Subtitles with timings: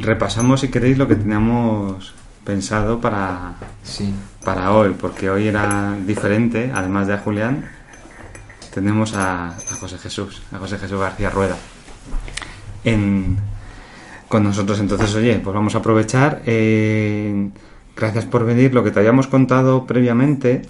[0.00, 2.14] Repasamos, si queréis, lo que teníamos
[2.44, 4.12] pensado para, Sí.
[4.44, 7.64] para hoy, porque hoy era diferente, además de a Julián,
[8.72, 11.56] tenemos a, a José Jesús, a José Jesús García Rueda.
[12.84, 13.38] En,
[14.28, 16.42] con nosotros, entonces, oye, pues vamos a aprovechar.
[16.44, 17.50] eh,
[17.96, 18.74] gracias por venir.
[18.74, 20.62] Lo que te habíamos contado previamente,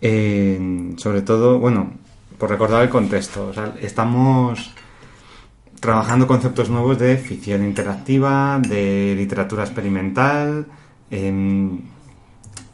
[0.00, 1.92] eh, sobre todo, bueno,
[2.38, 4.72] por recordar el contexto, o sea, estamos
[5.86, 10.66] trabajando conceptos nuevos de ficción interactiva, de literatura experimental,
[11.12, 11.82] em,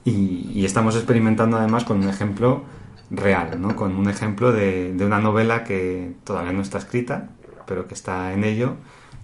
[0.02, 2.62] y, estamos experimentando además con un ejemplo
[3.10, 3.76] real, ¿no?
[3.76, 7.28] con un ejemplo de, una novela que todavía no está escrita,
[7.66, 8.76] pero que está en ello,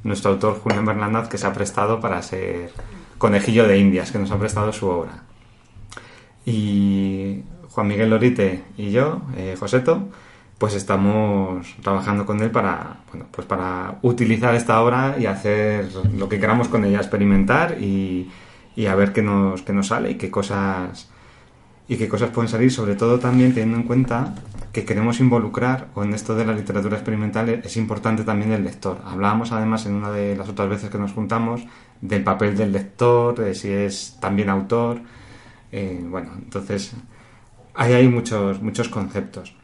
[0.05, 2.71] nuestro autor Julián Bernaldaz, que se ha prestado para ser
[3.17, 5.23] conejillo de indias, que nos ha prestado su obra.
[6.45, 10.09] Y Juan Miguel Lorite y yo, eh, Joseto,
[10.59, 16.29] pues estamos trabajando con él para, bueno, pues para utilizar esta obra y hacer lo
[16.29, 18.29] que queramos con ella, experimentar y,
[18.75, 21.09] y a ver qué nos, qué nos sale y qué cosas
[21.91, 24.35] y qué cosas pueden salir, sobre todo también teniendo en cuenta
[24.73, 28.99] que queremos involucrar, o en esto de la literatura experimental es importante también el lector.
[29.07, 31.63] Hablábamos además en una de las otras veces que nos juntamos
[32.03, 35.01] del papel del lector, de si es también autor.
[35.73, 36.93] eh, bueno, entonces
[37.75, 39.55] ahí hay muchos, muchos conceptos.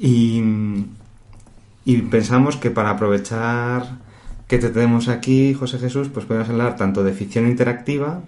[0.00, 0.42] Y,
[1.84, 3.98] y pensamos que para aprovechar
[4.48, 8.20] que te tenemos aquí, José Jesús, pues podemos hablar tanto de ficción interactiva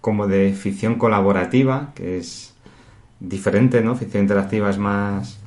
[0.00, 2.54] como de ficción colaborativa, que es
[3.20, 3.94] diferente, ¿no?
[3.94, 5.38] Ficción interactiva es más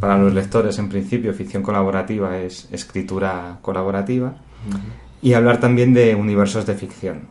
[0.00, 4.34] para los lectores en principio, ficción colaborativa es escritura colaborativa,
[5.20, 7.22] y hablar también de universos de ficción.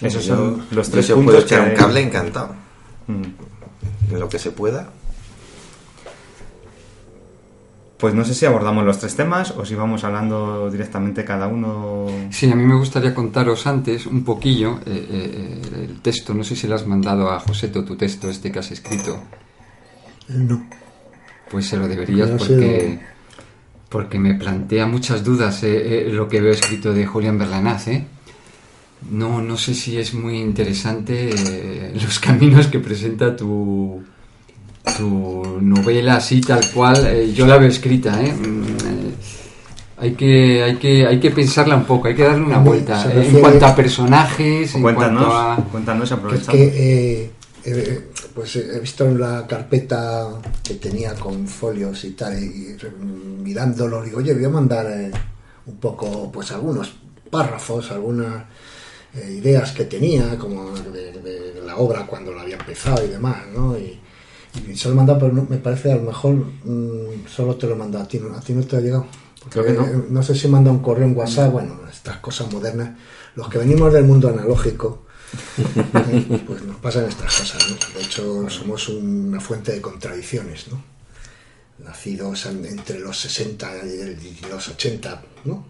[0.00, 2.54] Esos Yo- son los yo tres os puntos puedo echar que- un cable encantado.
[3.08, 4.12] Mm.
[4.14, 4.90] En lo que se pueda.
[7.98, 12.06] Pues no sé si abordamos los tres temas o si vamos hablando directamente cada uno.
[12.30, 16.34] Sí, a mí me gustaría contaros antes un poquillo eh, eh, el texto.
[16.34, 19.18] No sé si le has mandado a Joseto tu texto, este que has escrito.
[20.28, 20.66] No.
[21.50, 22.98] Pues se lo deberías porque,
[23.88, 27.88] porque me plantea muchas dudas eh, eh, lo que veo escrito de Julián Berlanaz.
[27.88, 28.06] ¿eh?
[29.10, 34.02] No, no sé si es muy interesante eh, los caminos que presenta tu,
[34.96, 37.06] tu novela así tal cual.
[37.06, 38.22] eh, yo la veo escriita.
[38.22, 38.32] ¿eh?
[38.32, 39.14] Mm, eh,
[39.98, 43.10] hay que, hay, que, hay que pensarla un poco, hay que darle una vuelta.
[43.12, 45.56] eh, en cuanto a personajes, en Cuéntanos, cuanto a...
[45.70, 46.52] cuéntanos, es aprovechando.
[46.52, 46.64] que
[47.24, 47.30] eh,
[47.64, 50.28] eh, pues he visto en la carpeta
[50.62, 52.76] que tenía con folios y tal, y
[53.42, 55.10] mirándolo, digo, oye, voy a mandar eh,
[55.66, 56.94] un poco, pues algunos
[57.30, 58.44] párrafos, algunas
[59.14, 63.38] eh, ideas que tenía, como de, de la obra cuando la había empezado y demás,
[63.54, 63.76] ¿no?
[63.78, 63.98] Y,
[64.68, 67.66] y se lo he mandado, pero no- me parece a lo mejor mm, solo te
[67.66, 68.34] lo he mandado a ti, ¿no?
[68.34, 69.06] ¿A ti no te ha llegado?
[69.50, 69.86] Creo que no.
[70.10, 72.90] No sé si manda un correo en WhatsApp, bueno, estas cosas modernas.
[73.36, 75.04] Los que venimos del mundo analógico,
[75.58, 77.76] eh, pues nos pasan estas cosas, ¿no?
[77.98, 80.82] De hecho, somos una fuente de contradicciones, ¿no?
[81.84, 85.64] Nacidos en- entre los 60 y el- y los 80, ¿no?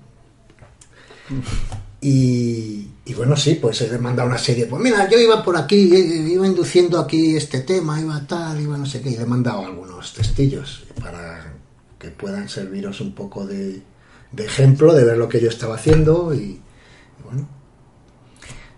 [2.08, 4.66] Y, y bueno, sí, pues he mandado una serie.
[4.66, 8.78] Pues mira, yo iba por aquí, eh, iba induciendo aquí este tema, iba tal, iba
[8.78, 11.52] no sé qué, y le he mandado algunos testillos para
[11.98, 13.82] que puedan serviros un poco de,
[14.30, 16.60] de ejemplo de ver lo que yo estaba haciendo y, y
[17.24, 17.48] bueno,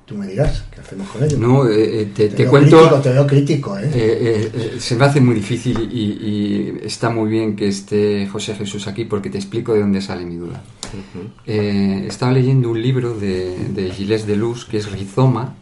[0.06, 1.36] tú me dirás qué hacemos con ello.
[1.38, 2.78] No, eh, eh, te, Te te veo cuento...
[2.78, 3.90] crítico, te veo crítico, ¿eh?
[3.92, 8.26] Eh, eh, eh, se me hace muy difícil y, y está muy bien que esté
[8.26, 10.62] José Jesús aquí porque te explico de dónde sale mi duda.
[11.46, 15.54] Eh, estaba leyendo un libro de, Gilles Deleuze que es Rizoma,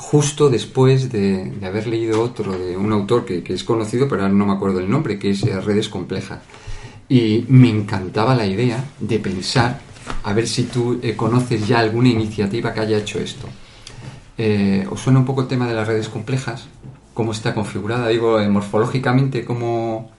[0.00, 4.34] justo después de, de haber leído otro de un autor que, es conocido, pero ahora
[4.34, 6.40] no me acuerdo el nombre, que es eh, Redes Complejas.
[7.08, 9.80] Y me encantaba la idea de pensar,
[10.22, 13.46] a ver si tú eh, conoces ya alguna iniciativa que haya hecho esto.
[14.38, 16.66] Eh, ¿Os suena un poco el tema de las redes complejas?
[17.12, 18.08] ¿Cómo está configurada?
[18.08, 20.10] Digo, morfológicamente, ¿cómo...?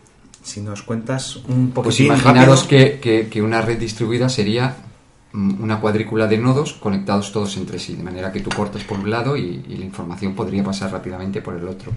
[0.44, 4.76] Si nos cuentas un Pues poquitín imaginaros que, que- que una red distribuida sería
[5.34, 9.00] mm, una cuadrícula de nodos conectados todos entre sí, de manera que tú cortas por
[9.00, 11.92] un lado y, y la información podría pasar rápidamente por el otro.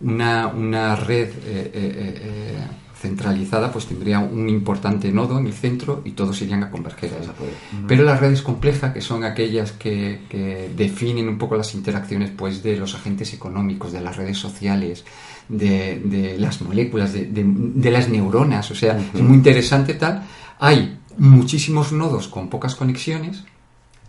[0.00, 2.66] Una, una red eh, eh, eh,
[3.00, 7.22] centralizada, pues tendría un importante nodo en el centro y todos irían a converger a
[7.22, 7.32] esa.
[7.88, 12.62] Pero las redes complejas, que son aquellas que, que, definen un poco las interacciones pues,
[12.62, 15.04] de los agentes económicos, de las redes sociales,
[15.48, 20.22] de, de las moléculas, de, de, las neuronas, o sea, es muy interesante tal.
[20.58, 23.44] Hay muchísimos nodos con pocas conexiones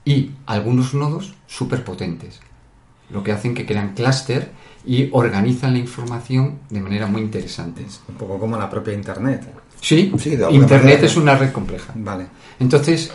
[0.05, 2.39] y algunos nodos súper potentes,
[3.09, 4.51] lo que hacen que crean clúster
[4.85, 7.85] y organizan la información de manera muy interesante.
[8.07, 9.47] un poco como la propia Internet.
[9.81, 10.11] Sí,
[10.51, 11.93] Internet es una red compleja.
[11.95, 12.25] Vale.
[12.59, 13.11] Entonces,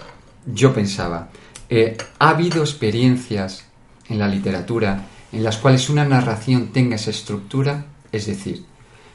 [0.47, 1.29] yo pensaba,
[1.69, 3.65] eh, ¿ha habido experiencias
[4.09, 7.87] en la literatura en las cuales una narración tenga esa estructura?
[8.13, 8.65] Es decir,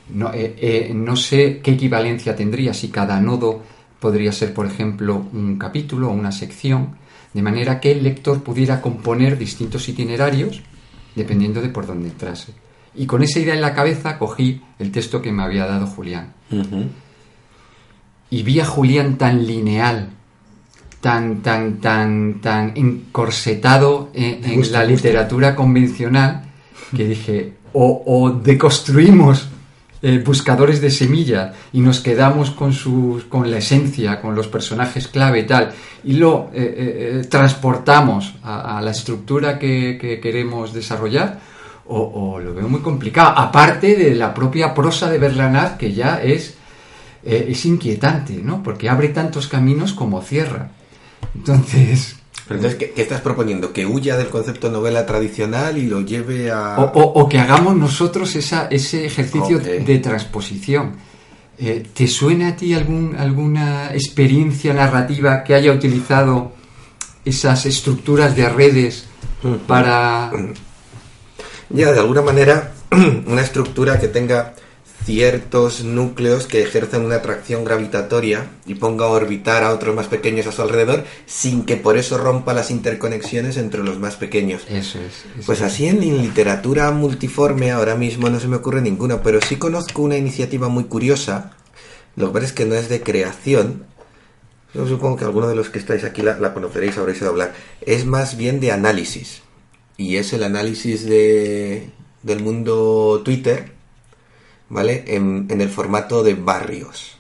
[0.09, 3.63] no, eh, eh, no sé qué equivalencia tendría si cada nodo
[3.99, 6.97] podría ser, por ejemplo, un capítulo o una sección,
[7.33, 10.61] de manera que el lector pudiera componer distintos itinerarios
[11.15, 12.53] dependiendo de por dónde entrase.
[12.95, 16.33] Y con esa idea en la cabeza cogí el texto que me había dado Julián.
[18.29, 20.09] Y vi a Julián tan lineal,
[21.01, 26.43] tan, tan, tan, tan encorsetado en, la literatura convencional,
[26.95, 29.47] que dije, o, deconstruimos
[30.01, 35.07] eh, buscadores de semilla y nos quedamos con, sus, con la esencia, con los personajes
[35.07, 35.71] clave y tal,
[36.03, 41.39] y lo eh, eh, transportamos a, la estructura que, queremos desarrollar,
[41.89, 43.37] o, lo veo muy complicado.
[43.37, 46.55] Aparte de la propia prosa de Berlanat, que ya es,
[47.23, 48.61] es inquietante, ¿no?
[48.61, 50.71] Porque abre tantos caminos como cierra.
[51.33, 52.16] Entonces,
[52.47, 53.73] pero entonces, ¿qué, estás proponiendo?
[53.73, 56.77] ¿Que huya del concepto novela tradicional y lo lleve a...?
[56.77, 60.95] O, que hagamos nosotros esa, ese ejercicio de transposición.
[61.59, 66.51] Eh, ¿Te suena a ti algún, alguna experiencia narrativa que haya utilizado
[67.25, 69.05] esas estructuras de redes
[69.65, 70.31] para...
[71.69, 72.73] Ya, de alguna manera,
[73.25, 74.53] una estructura que tenga
[75.07, 80.47] ciertos núcleos que ejerzan una atracción gravitatoria y ponga a orbitar a otros más pequeños
[80.47, 84.63] a su alrededor sin que por eso rompa las interconexiones entre los más pequeños.
[84.69, 85.45] Eso es.
[85.45, 90.01] pues así en, literatura multiforme ahora mismo no se me ocurre ninguna, pero sí conozco
[90.01, 91.53] una iniciativa muy curiosa.
[92.17, 93.85] Lo que pasa es que no es de creación.
[94.73, 97.53] Yo supongo que alguno de los que estáis aquí la, conoceréis, habréis oído hablar.
[97.79, 99.41] Es más bien de análisis.
[99.95, 101.91] Y es el análisis de,
[102.23, 103.76] del mundo Twitter
[104.69, 105.03] ¿vale?
[105.07, 107.17] En, el formato de barrios.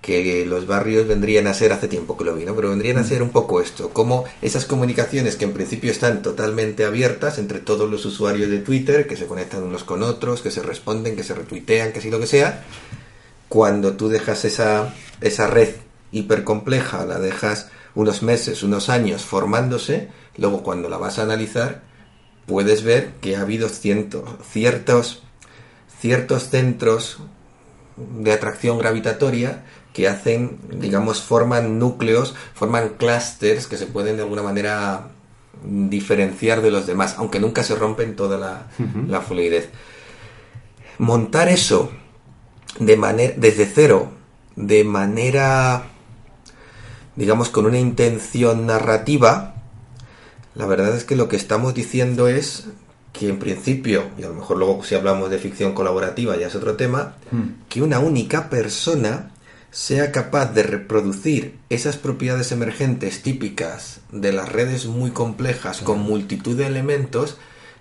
[0.00, 2.54] Que los barrios vendrían a ser, hace tiempo que lo vi, ¿no?
[2.54, 6.84] Pero vendrían a ser un poco esto, como esas comunicaciones que en principio están totalmente
[6.84, 10.62] abiertas entre todos los usuarios de Twitter, que se conectan unos con otros, que se
[10.62, 12.64] responden, que se retuitean, que sí lo que sea,
[13.48, 15.70] cuando tú dejas esa, esa red
[16.12, 21.82] hipercompleja, la dejas unos meses, unos años formándose, luego cuando la vas a analizar,
[22.46, 25.22] puedes ver que ha habido ciertos
[26.00, 27.18] ciertos centros
[27.96, 34.42] de atracción gravitatoria que hacen, digamos, forman núcleos, forman clústeres que se pueden de alguna
[34.42, 35.08] manera
[35.64, 39.70] diferenciar de los demás, aunque nunca se rompen toda la, fluidez.
[40.98, 41.90] Montar eso
[42.78, 44.12] de manera, desde cero,
[44.54, 45.86] de manera,
[47.16, 49.54] digamos, con una intención narrativa,
[50.54, 52.68] la verdad es que lo que estamos diciendo es
[53.12, 56.54] que en principio, y a lo mejor luego si hablamos de ficción colaborativa ya es
[56.54, 57.66] otro tema, hmm.
[57.68, 59.30] que una única persona
[59.70, 66.56] sea capaz de reproducir esas propiedades emergentes típicas de las redes muy complejas con multitud
[66.56, 67.36] de elementos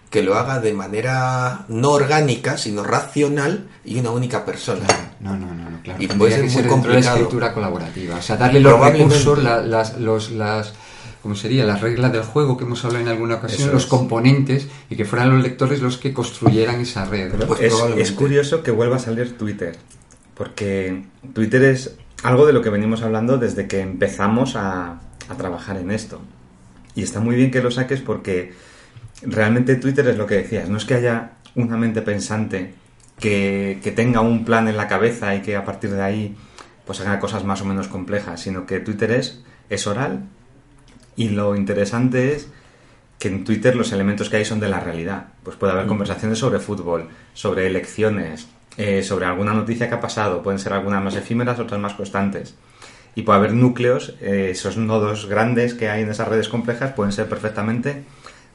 [0.10, 4.86] que lo haga de manera no orgánica, sino racional y una única persona.
[5.20, 6.02] No, no, no, claro.
[6.02, 7.04] Y puede ser muy complicado.
[7.04, 8.16] la escritura colaborativa.
[8.16, 10.74] O sea, darle los recursos, las, los, las
[11.28, 14.96] como sería la regla del juego que hemos hablado en alguna ocasión, los componentes y
[14.96, 17.34] que fueran los lectores los que construyeran esa red.
[17.46, 17.60] Pues
[17.98, 19.76] es, curioso que vuelva a salir Twitter,
[20.36, 21.04] porque
[21.34, 25.02] Twitter es algo de lo que venimos hablando desde que empezamos a,
[25.38, 26.22] trabajar en esto.
[26.96, 28.54] Y está muy bien que lo saques porque
[29.22, 32.74] realmente Twitter es lo que decías, no es que haya una mente pensante
[33.20, 36.38] que, que, tenga un plan en la cabeza y que a partir de ahí
[36.86, 40.30] pues haga cosas más o menos complejas, sino que Twitter es, es oral,
[41.18, 42.48] y lo interesante es
[43.20, 45.28] que en Twitter los elementos que hay son de la realidad.
[45.44, 45.90] Pues puede haber mm.
[45.90, 48.48] conversaciones sobre fútbol, sobre elecciones,
[48.78, 50.44] eh, sobre alguna noticia que ha pasado.
[50.44, 52.56] Pueden ser algunas más efímeras, otras más constantes.
[53.16, 57.12] Y puede haber núcleos, eh, esos nodos grandes que hay en esas redes complejas pueden
[57.12, 58.04] ser perfectamente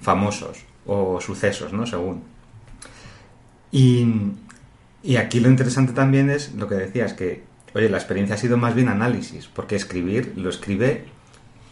[0.00, 1.84] famosos o sucesos, ¿no?
[1.84, 2.22] Según.
[3.72, 4.06] Y,
[5.02, 7.42] y aquí lo interesante también es lo que decías, que,
[7.74, 11.06] oye, la experiencia ha sido más bien análisis, porque escribir lo escribe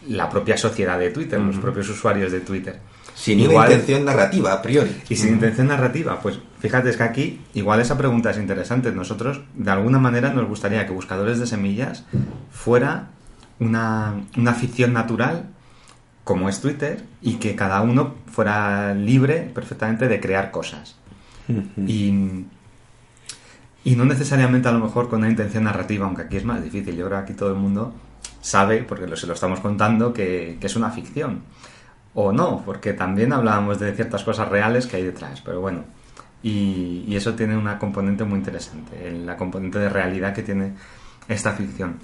[0.07, 2.79] la propia sociedad de Twitter, los propios usuarios de Twitter.
[3.13, 4.95] Sin Igual- una intención narrativa, a priori.
[5.09, 8.91] Y sin intención narrativa, pues fíjate, es que aquí igual esa pregunta es interesante.
[8.91, 12.05] Nosotros, de alguna manera, nos gustaría que Buscadores de Semillas
[12.51, 13.09] fuera
[13.59, 15.49] una, una ficción natural,
[16.23, 20.95] como es Twitter, y que cada uno fuera libre perfectamente de crear cosas.
[21.85, 22.45] Y,
[23.83, 26.95] y no necesariamente a lo mejor con una intención narrativa, aunque aquí es más difícil.
[26.95, 27.93] Yo creo que aquí todo el mundo
[28.41, 31.43] sabe, porque se lo estamos contando, que, que es una ficción.
[32.13, 35.41] O no, porque también hablábamos de ciertas cosas reales que hay detrás.
[35.41, 35.85] Pero bueno,
[36.43, 40.73] y, y eso tiene una componente muy interesante, la componente de realidad que tiene
[41.27, 41.99] esta ficción.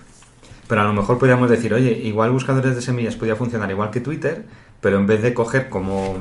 [0.67, 4.01] Pero a lo mejor podríamos decir, oye, igual Buscadores de Semillas podría funcionar igual que
[4.01, 4.45] Twitter,
[4.81, 6.17] pero en vez de coger como,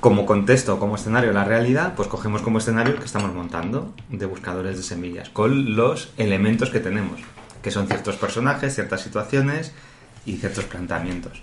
[0.00, 4.26] como contexto, como escenario la realidad, pues cogemos como escenario el que estamos montando de
[4.26, 7.20] Buscadores de Semillas, con los elementos que tenemos,
[7.62, 9.72] que son ciertos personajes, ciertas situaciones
[10.26, 11.40] y ciertos planteamientos.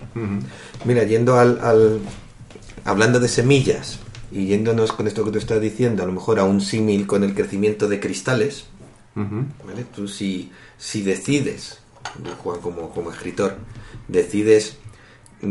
[0.85, 1.99] Mira, yendo al, al-
[2.83, 3.99] hablando de semillas
[4.31, 7.23] y yéndonos con esto que tú estás diciendo, a lo mejor a un símil con
[7.23, 8.65] el crecimiento de cristales.
[9.15, 9.85] ¿vale?
[9.95, 11.79] Tú si, si decides,
[12.43, 13.55] Juan como, como escritor,
[14.07, 14.77] decides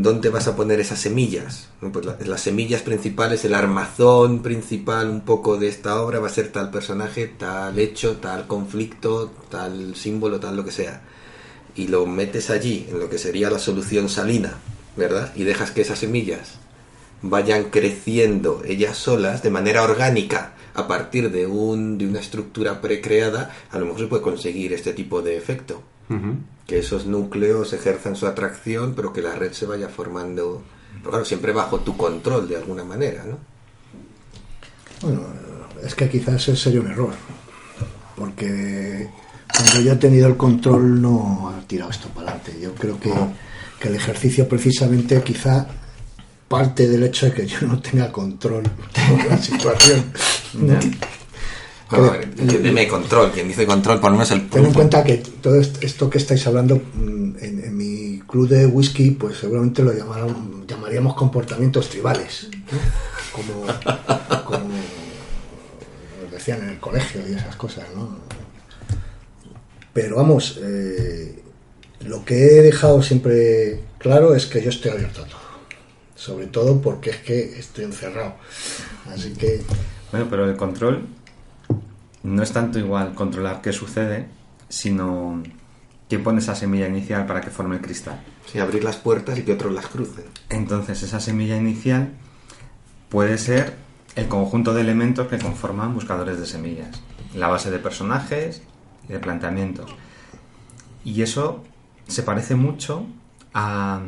[0.02, 5.20] dónde vas a poner esas semillas, pues la- las semillas principales, el armazón principal un
[5.22, 10.40] poco de esta obra va a ser tal personaje, tal hecho, tal conflicto, tal símbolo,
[10.40, 11.02] tal lo que sea.
[11.76, 14.54] Y lo metes allí, en lo que sería la solución salina,
[14.96, 15.32] ¿verdad?
[15.36, 16.54] Y dejas que esas semillas
[17.22, 23.54] vayan creciendo ellas solas de manera orgánica a partir de, un, de una estructura precreada,
[23.70, 25.82] a lo mejor se puede conseguir este tipo de efecto.
[26.66, 30.62] Que esos núcleos ejerzan su atracción, pero que la red se vaya formando,
[30.98, 33.38] pero claro, siempre bajo tu control de alguna manera, ¿no?
[35.02, 35.26] Bueno,
[35.82, 37.12] es que quizás ese sería un error.
[38.16, 39.08] Porque
[39.54, 42.58] cuando yo he tenido el control no ha tirado esto para adelante.
[42.60, 43.12] Yo creo que,
[43.80, 45.66] que el ejercicio precisamente quizá
[46.48, 50.04] parte del hecho de que yo no tenga control de la situación.
[50.54, 50.78] ¿no?
[52.38, 55.82] Entiéndeme, control, quien dice control, por lo menos el Ten en cuenta que todo est-
[55.82, 60.66] esto que estáis hablando mm, en, en mi club de whisky, pues seguramente lo llamaron-
[60.66, 62.78] llamaríamos comportamientos tribales, ¿no?
[63.32, 63.66] como,
[64.44, 64.58] como
[66.22, 68.18] nos decían en el colegio y esas cosas, ¿no?
[69.92, 71.38] Pero vamos, eh,
[72.00, 75.38] lo que he dejado siempre claro es que yo estoy abierto a todo,
[76.16, 78.34] sobre todo porque es que estoy encerrado,
[79.12, 79.60] así que
[80.10, 81.06] Bueno, pero el control
[82.24, 84.26] no es tanto igual controlar qué sucede,
[84.68, 85.42] sino
[86.08, 88.20] quién pone esa semilla inicial para que forme el cristal.
[88.46, 90.24] Sí, abrir las puertas y que otros las crucen.
[90.48, 92.10] Entonces esa semilla inicial
[93.08, 93.74] puede ser
[94.16, 97.00] el conjunto de elementos que conforman buscadores de semillas,
[97.34, 98.62] la base de personajes
[99.08, 99.94] y de planteamientos.
[101.04, 101.62] Y eso
[102.08, 103.06] se parece mucho
[103.52, 104.00] a-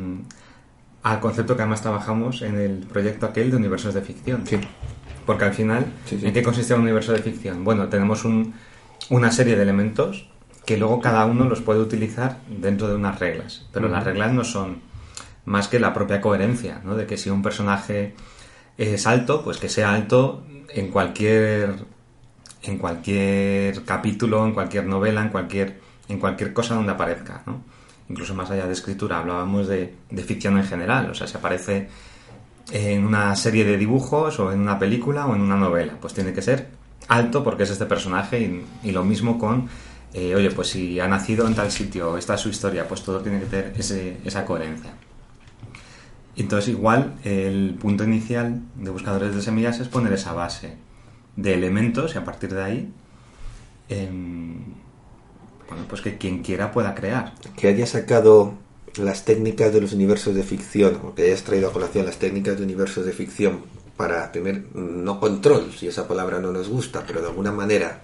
[1.03, 4.45] al concepto que además trabajamos en el proyecto aquel de universos de ficción.
[4.47, 4.57] Sí.
[5.27, 6.25] Porque al final, Sí, sí.
[6.25, 7.63] ¿en qué consiste un universo de ficción?
[7.63, 8.55] Bueno, tenemos un-
[9.11, 10.27] una serie de elementos
[10.65, 13.67] que luego cada uno los puede utilizar dentro de unas reglas.
[13.71, 14.79] Pero las reglas no son
[15.45, 16.95] más que la propia coherencia, ¿no?
[16.95, 18.15] De que si un personaje
[18.77, 20.43] es alto, pues que sea alto
[20.73, 21.75] en cualquier
[22.63, 25.79] en cualquier capítulo, en cualquier novela, en cualquier
[26.09, 27.61] en cualquier cosa donde aparezca, ¿no?
[28.09, 31.89] Incluso más allá de escritura, hablábamos de, de ficción en general, o sea, si aparece
[32.71, 35.93] en una serie de dibujos o en una película o en una novela.
[36.01, 36.67] Pues tiene que ser
[37.07, 39.69] alto porque es este personaje y, lo mismo con,
[40.13, 43.21] eh, oye, pues si ha nacido en tal sitio, esta es su historia, pues todo
[43.21, 44.91] tiene que tener ese- esa coherencia.
[46.35, 50.75] Entonces igual el punto inicial de buscadores de semillas es poner esa base
[51.35, 52.93] de elementos y a partir de ahí,
[53.89, 54.57] em,
[55.67, 57.33] bueno, pues que quien quiera pueda crear.
[57.55, 58.53] que hayas sacado
[58.99, 62.57] las técnicas de los universos de ficción, o que hayas traído a colación las técnicas
[62.57, 63.61] de universos de ficción
[63.95, 68.01] para tener, no control, si esa palabra no nos gusta, pero de alguna manera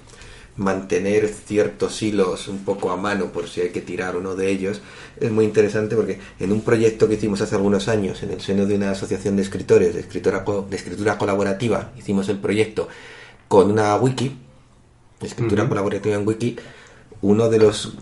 [0.56, 4.82] mantener ciertos hilos un poco a mano por si hay que tirar uno de ellos,
[5.20, 8.66] es muy interesante porque en un proyecto que hicimos hace algunos años en el seno
[8.66, 12.88] de una asociación de escritores, de escritura, de escritura colaborativa, hicimos el proyecto
[13.48, 14.38] con una wiki,
[15.22, 16.56] escritura colaborativa en wiki,
[17.22, 17.94] uno de los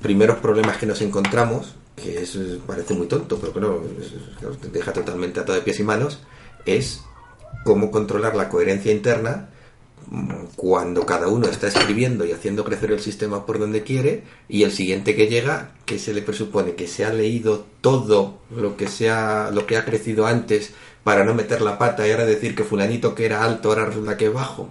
[0.00, 5.40] primeros problemas que nos encontramos, que es, parece muy tonto, pero claro, es- deja totalmente
[5.40, 6.20] atado de pies y manos,
[6.66, 7.02] es
[7.64, 9.50] cómo controlar la coherencia interna
[10.56, 14.70] cuando cada uno está escribiendo y haciendo crecer el sistema por donde quiere y el
[14.72, 19.50] siguiente que llega que se le presupone que se ha leído todo lo que sea
[19.52, 20.72] lo que ha crecido antes
[21.04, 24.16] para no meter la pata y ahora decir que fulanito que era alto ahora resulta
[24.16, 24.70] que es bajo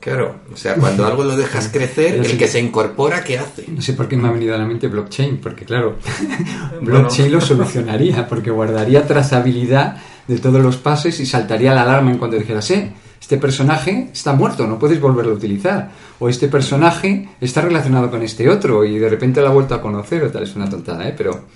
[0.00, 3.38] Claro, o sea, cuando algo lo dejas crecer, sí el que que- se incorpora, ¿qué
[3.38, 3.64] hace?
[3.68, 5.96] No sé por qué me ha venido a la mente blockchain, porque claro,
[6.80, 9.96] blockchain lo solucionaría, porque guardaría trazabilidad
[10.28, 14.32] de todos los pasos y saltaría la alarma en cuanto dijeras, eh, este personaje está
[14.34, 15.90] muerto, no puedes volverlo a utilizar.
[16.20, 19.80] O este personaje está relacionado con este otro y de repente lo ha vuelto a
[19.82, 20.44] conocer o tal.
[20.44, 21.14] Es una tontada, ¿eh?
[21.16, 21.46] Pero,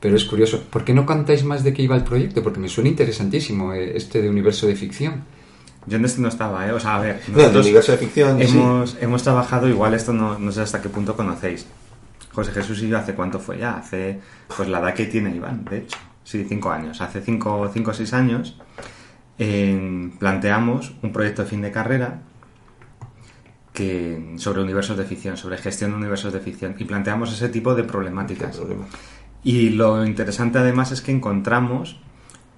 [0.00, 0.64] pero es curioso.
[0.68, 2.42] ¿Por qué no contáis más de qué iba el proyecto?
[2.42, 5.24] Porque me suena interesantísimo eh, este de universo de ficción.
[5.86, 6.72] Yo en este no estaba, ¿eh?
[6.72, 8.56] O sea, a ver, el universo de ficción, sí.
[8.56, 11.66] hemos, hemos trabajado, igual esto no, no sé hasta qué punto conocéis.
[12.32, 13.78] José Jesús y yo, ¿hace cuánto fue ya?
[13.78, 14.20] Hace,
[14.54, 15.98] pues la edad que tiene Iván, de hecho.
[16.22, 17.00] Sí, cinco años.
[17.00, 18.56] Hace cinco, cinco o seis años
[19.38, 22.22] eh, planteamos un proyecto de fin de carrera
[23.72, 26.76] que, sobre universos de ficción, sobre gestión de universos de ficción.
[26.78, 28.60] Y planteamos ese tipo de problemáticas.
[29.42, 31.98] Y lo interesante además es que encontramos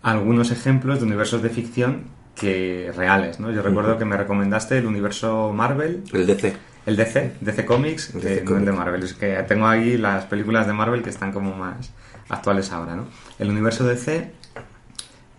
[0.03, 3.51] algunos ejemplos de universos de ficción que reales, ¿no?
[3.51, 6.55] Yo recuerdo que me recomendaste el universo Marvel, El DC.
[6.87, 8.73] el DC, DC Comics, El no el de.
[8.73, 9.03] Marvel.
[9.03, 11.91] Es que tengo ahí las películas de Marvel que están como más
[12.29, 13.05] actuales ahora, ¿no?
[13.39, 14.31] El universo DC,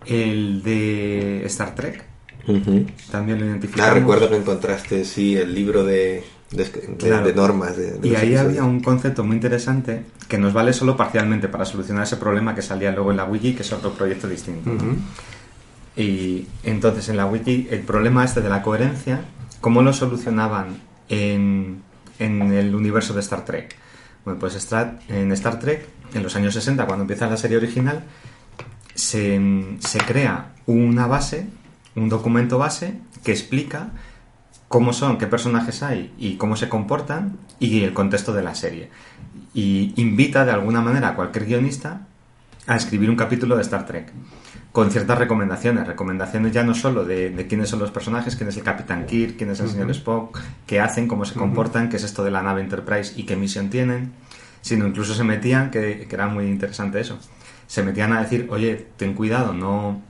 [0.06, 2.04] el de Star Trek,
[3.10, 3.90] también lo identificamos.
[3.90, 7.26] Ah, recuerdo que encontraste, sí, el libro de, de, de- Claro.
[7.26, 7.74] de normas.
[8.02, 12.16] Y ahí había un concepto muy interesante que nos vale solo parcialmente para solucionar ese
[12.18, 14.70] problema que salía luego en la wiki, que es otro proyecto distinto.
[14.70, 14.96] ¿no?
[15.96, 19.22] Y entonces en la wiki el problema este de la coherencia,
[19.60, 21.82] ¿cómo lo solucionaban en,
[22.18, 23.76] en el universo de Star Trek?
[24.24, 24.54] Bueno, pues
[25.08, 28.04] en Star Trek, en los años 60, cuando empieza la serie original,
[28.94, 29.40] se,
[29.80, 31.46] se crea una base,
[31.94, 33.90] un documento base que explica
[34.68, 38.90] cómo son, qué personajes hay y cómo se comportan y el contexto de la serie.
[39.52, 42.06] Y invita de alguna manera a cualquier guionista
[42.66, 44.10] a escribir un capítulo de Star Trek
[44.74, 45.86] con ciertas recomendaciones.
[45.86, 49.36] Recomendaciones ya no solo de, de quiénes son los personajes, quién es el Capitán Kirk,
[49.36, 52.42] quién es el señor Spock, qué hacen, cómo se comportan, qué es esto de la
[52.42, 54.10] nave Enterprise y qué misión tienen,
[54.62, 57.20] sino incluso se metían, que, que era muy interesante eso,
[57.68, 60.02] se metían a decir, oye, ten cuidado, no,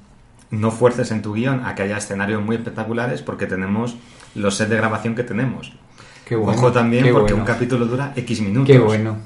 [0.50, 3.98] no fuerces en tu guion a que haya escenarios muy espectaculares porque tenemos
[4.34, 5.74] los sets de grabación que tenemos.
[6.24, 7.44] Qué bueno, Ojo también qué porque bueno.
[7.44, 8.66] un capítulo dura X minutos.
[8.66, 9.18] Qué bueno.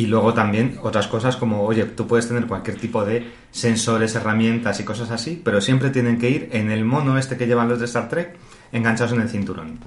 [0.00, 4.80] Y luego también otras cosas como, oye, tú puedes tener cualquier tipo de sensores, herramientas
[4.80, 7.78] y cosas así, pero siempre tienen que ir en el mono este que llevan los
[7.80, 8.36] de Star Trek
[8.72, 9.78] enganchados en el cinturón.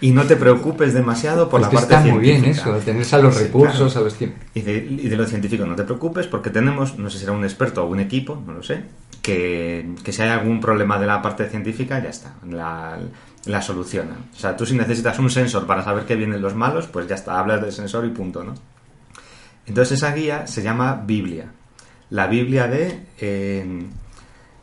[0.00, 2.76] Y no te preocupes demasiado por Es la que parte está muy bien científica.
[2.76, 4.00] eso, tenerse a los Sí, recursos, claro.
[4.00, 4.40] a los tiempos.
[4.52, 7.32] Y de, y de lo científico no te preocupes porque tenemos, no sé si era
[7.32, 8.82] un experto o un equipo, no lo sé,
[9.22, 12.98] que, que si hay algún problema de la parte científica ya está, la,
[13.46, 14.18] la solucionan.
[14.34, 17.14] O sea, tú si necesitas un sensor para saber que vienen los malos, pues ya
[17.14, 18.52] está, hablas del sensor y punto, ¿no?
[19.66, 21.52] Entonces esa guía se llama Biblia.
[22.10, 23.86] La Biblia de, eh,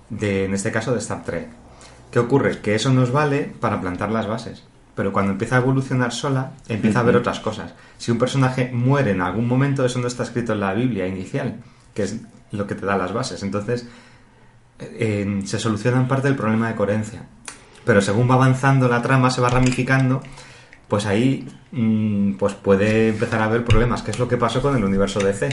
[0.09, 1.47] de, en este caso, de Star Trek.
[2.11, 2.59] ¿Qué ocurre?
[2.59, 4.63] Que eso nos vale para plantar las bases.
[4.95, 7.73] Pero cuando empieza a evolucionar sola, empieza a ver otras cosas.
[7.97, 11.63] Si un personaje muere en algún momento, eso no está escrito en la Biblia inicial,
[11.93, 12.17] que es
[12.51, 13.41] lo que te da las bases.
[13.43, 13.87] Entonces,
[14.79, 17.23] eh, se soluciona en parte el problema de coherencia.
[17.85, 20.21] Pero según va avanzando la trama, se va ramificando,
[20.91, 24.75] pues ahí mm, pues puede empezar a haber problemas, que es lo que pasó con
[24.75, 25.47] el universo DC.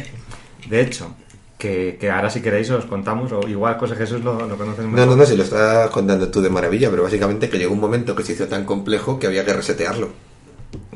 [0.68, 1.14] De hecho,
[1.56, 4.98] que, que ahora si queréis os contamos, o igual José Jesús lo, lo conoces mejor.
[4.98, 7.78] No, no, no, si lo estás contando tú de maravilla, pero básicamente que llegó un
[7.78, 10.08] momento que se hizo tan complejo que había que resetearlo.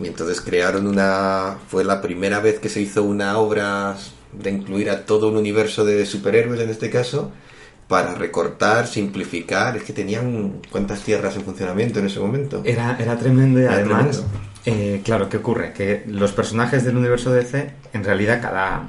[0.02, 1.59] Y entonces crearon una...
[1.68, 3.96] Fue la primera vez que se hizo una obra
[4.33, 7.31] de incluir a todo un universo de superhéroes en este caso,
[7.88, 9.77] para recortar, simplificar.
[9.77, 12.62] Es que tenían cuántas tierras en funcionamiento en ese momento.
[12.64, 14.40] Era, era tremendo y Era además, tremendo.
[14.66, 15.73] eh, claro, ¿qué ocurre?
[15.73, 18.88] Que los personajes del universo DC, en realidad cada,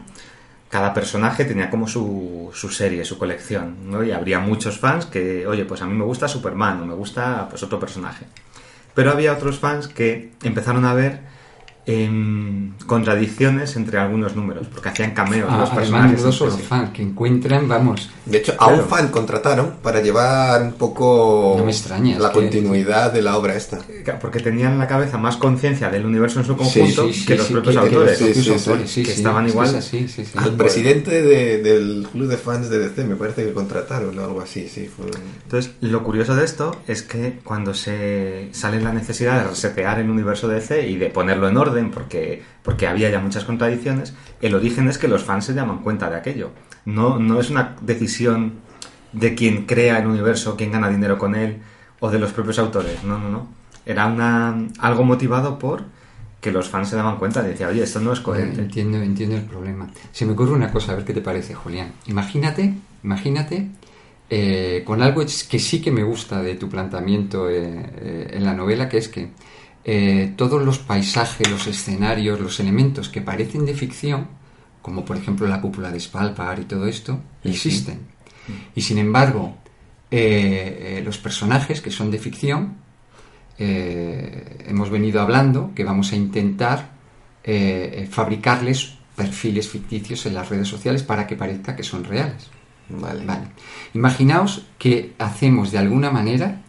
[0.69, 4.03] cada personaje tenía como su, su serie, su colección, ¿no?
[4.03, 7.47] Y habría muchos fans que, oye, pues a mí me gusta Superman o me gusta
[7.49, 8.25] pues otro personaje.
[8.95, 11.19] Pero había otros fans que empezaron a ver
[12.85, 16.21] contradicciones entre algunos números, porque hacían cameos Ah, los personajes.
[16.21, 16.61] sí.
[16.67, 18.75] fans, que encuentran, vamos, De hecho, a Claro.
[18.83, 23.37] un fan contrataron para llevar un poco No me extraña, la que- continuidad de la
[23.37, 23.79] obra esta.
[24.21, 27.33] Porque tenían en la cabeza más conciencia del universo en su conjunto Sí, sí, que
[27.33, 29.67] sí, los sí, propios que- que los propios sí, autores, sí, que estaban igual.
[29.69, 30.31] es así, sí, sí.
[30.37, 34.41] Al presidente de- del club de fans de DC me parece que contrataron o algo
[34.41, 34.87] así, sí.
[34.87, 35.05] Fue...
[35.43, 40.09] Entonces, lo curioso de esto es que cuando se sale la necesidad de resetear el
[40.09, 44.55] universo de DC y de ponerlo en orden, porque, porque había ya muchas contradicciones, el
[44.55, 46.51] origen es que los fans se llaman cuenta de aquello.
[46.85, 48.53] No, no es una decisión
[49.11, 51.61] de quien crea el universo, quien gana dinero con él,
[51.99, 53.03] o de los propios autores.
[53.03, 53.47] No, no, no.
[53.85, 55.83] Era una, algo motivado por
[56.39, 58.61] que los fans se daban cuenta y decían, oye, esto no es coherente.
[58.61, 59.89] Entiendo, entiendo el problema.
[60.11, 61.93] Se me ocurre una cosa, a ver qué te parece, Julián.
[62.07, 63.69] Imagínate, imagínate
[64.29, 68.53] eh, con algo que sí que me gusta de tu planteamiento eh, eh, en la
[68.53, 69.29] novela, que es que
[69.85, 74.27] eh, todos los paisajes, los escenarios, los elementos que parecen de ficción,
[74.81, 77.99] como por ejemplo la cúpula de Spalpar y todo esto, existen.
[78.75, 79.57] Y sin embargo,
[80.11, 82.81] eh, eh, los personajes que son de ficción,
[83.55, 86.89] hemos venido hablando que vamos a intentar
[88.09, 92.49] fabricarles perfiles ficticios en las redes sociales para que parezca que son reales.
[92.89, 93.23] Vale.
[93.25, 93.45] Vale.
[93.93, 96.63] Imaginaos que hacemos de alguna manera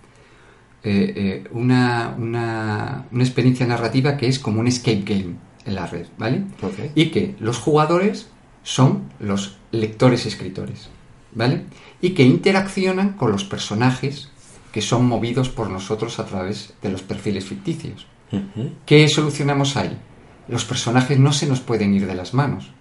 [0.85, 5.87] eh, eh, una, una- una experiencia narrativa que es como un escape game en la
[5.87, 6.43] red, ¿vale?
[6.95, 8.29] Y que los jugadores
[8.63, 10.89] son los lectores escritores,
[11.35, 11.65] ¿vale?
[12.03, 14.31] Y que interaccionan con los personajes
[14.73, 18.07] que son movidos por nosotros a través de los perfiles ficticios.
[18.85, 19.97] ¿Qué solucionamos ahí?
[20.49, 22.73] Los personajes no se nos pueden ir de las manos,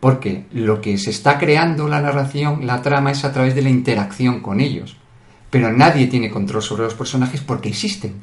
[0.00, 3.70] porque lo que se está creando la narración, la trama, es a través de la
[3.70, 4.96] interacción con ellos.
[5.52, 8.14] Pero nadie tiene control sobre los personajes porque existen.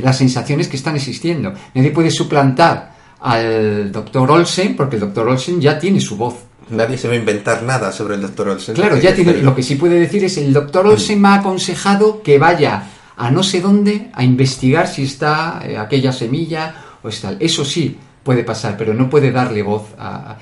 [0.00, 1.52] Las sensaciones que están existiendo.
[1.74, 4.30] Nadie puede suplantar al Dr.
[4.30, 5.28] Olsen porque el Dr.
[5.28, 6.34] Olsen ya tiene su voz.
[6.70, 8.48] Nadie se va a inventar nada sobre el Dr.
[8.50, 8.74] Olsen.
[8.76, 12.22] Claro, ya tiene, lo que sí puede decir es el doctor Olsen me ha aconsejado
[12.22, 12.84] que vaya
[13.16, 17.36] a no sé dónde a investigar si está eh, aquella semilla o tal.
[17.40, 20.08] Eso sí puede pasar, pero no puede darle voz a...
[20.32, 20.38] a-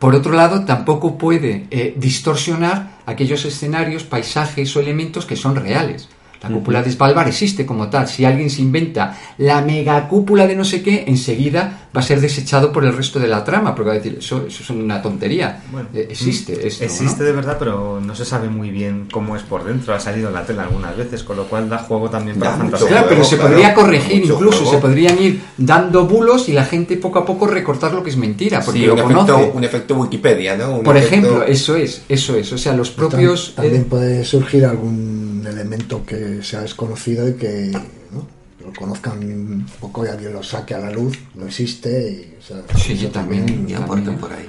[0.00, 6.08] Por otro lado, tampoco puede eh, distorsionar aquellos escenarios, paisajes o elementos que son reales.
[6.48, 8.06] La cúpula de Svalbard existe como tal.
[8.08, 12.72] Si alguien se inventa la megacúpula de no sé qué, enseguida va a ser desechado
[12.72, 15.62] por el resto de la trama, porque va a decir, eso, eso es una tontería.
[15.70, 17.26] Bueno, Eh, existe esto, Existe ¿no?
[17.26, 19.94] de verdad, pero no se sabe muy bien cómo es por dentro.
[19.94, 22.88] Ha salido en la tela algunas veces, con lo cual da juego también para fantasía.
[22.88, 24.70] Claro, pero se claro, podría corregir incluso, juego.
[24.72, 28.16] se podrían ir dando bulos y la gente poco a poco recortar lo que es
[28.16, 29.32] mentira, porque Sí, lo un, conoce.
[29.32, 30.76] efecto, un efecto Wikipedia, ¿no?
[30.78, 32.52] Un Por efecto- ejemplo, eso es, eso es.
[32.52, 33.52] O sea, los propios...
[33.52, 37.70] Tam- También eh, puede surgir algún elemento que sea desconocido y que
[38.12, 38.26] ¿no?
[38.64, 41.90] lo conozcan un poco y alguien lo saque a la luz, no existe.
[42.10, 43.44] Y, o sea, Sí, eso también.
[43.44, 43.82] Y También.
[43.82, 44.48] aportan por ahí.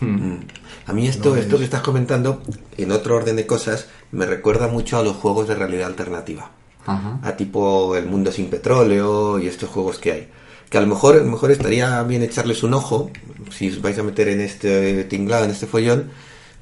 [0.00, 0.06] hmm.
[0.32, 0.40] Mm.
[0.86, 2.42] A mí esto, No esto es- que estás comentando,
[2.76, 6.50] en otro orden de cosas, me recuerda mucho a los juegos de realidad alternativa.
[6.86, 7.18] Ajá.
[7.22, 10.28] A tipo El Mundo Sin Petróleo y estos juegos que hay.
[10.70, 13.10] Que a lo mejor, a lo mejor estaría bien echarles un ojo,
[13.50, 16.10] si os vais a meter en este tinglado, en este follón,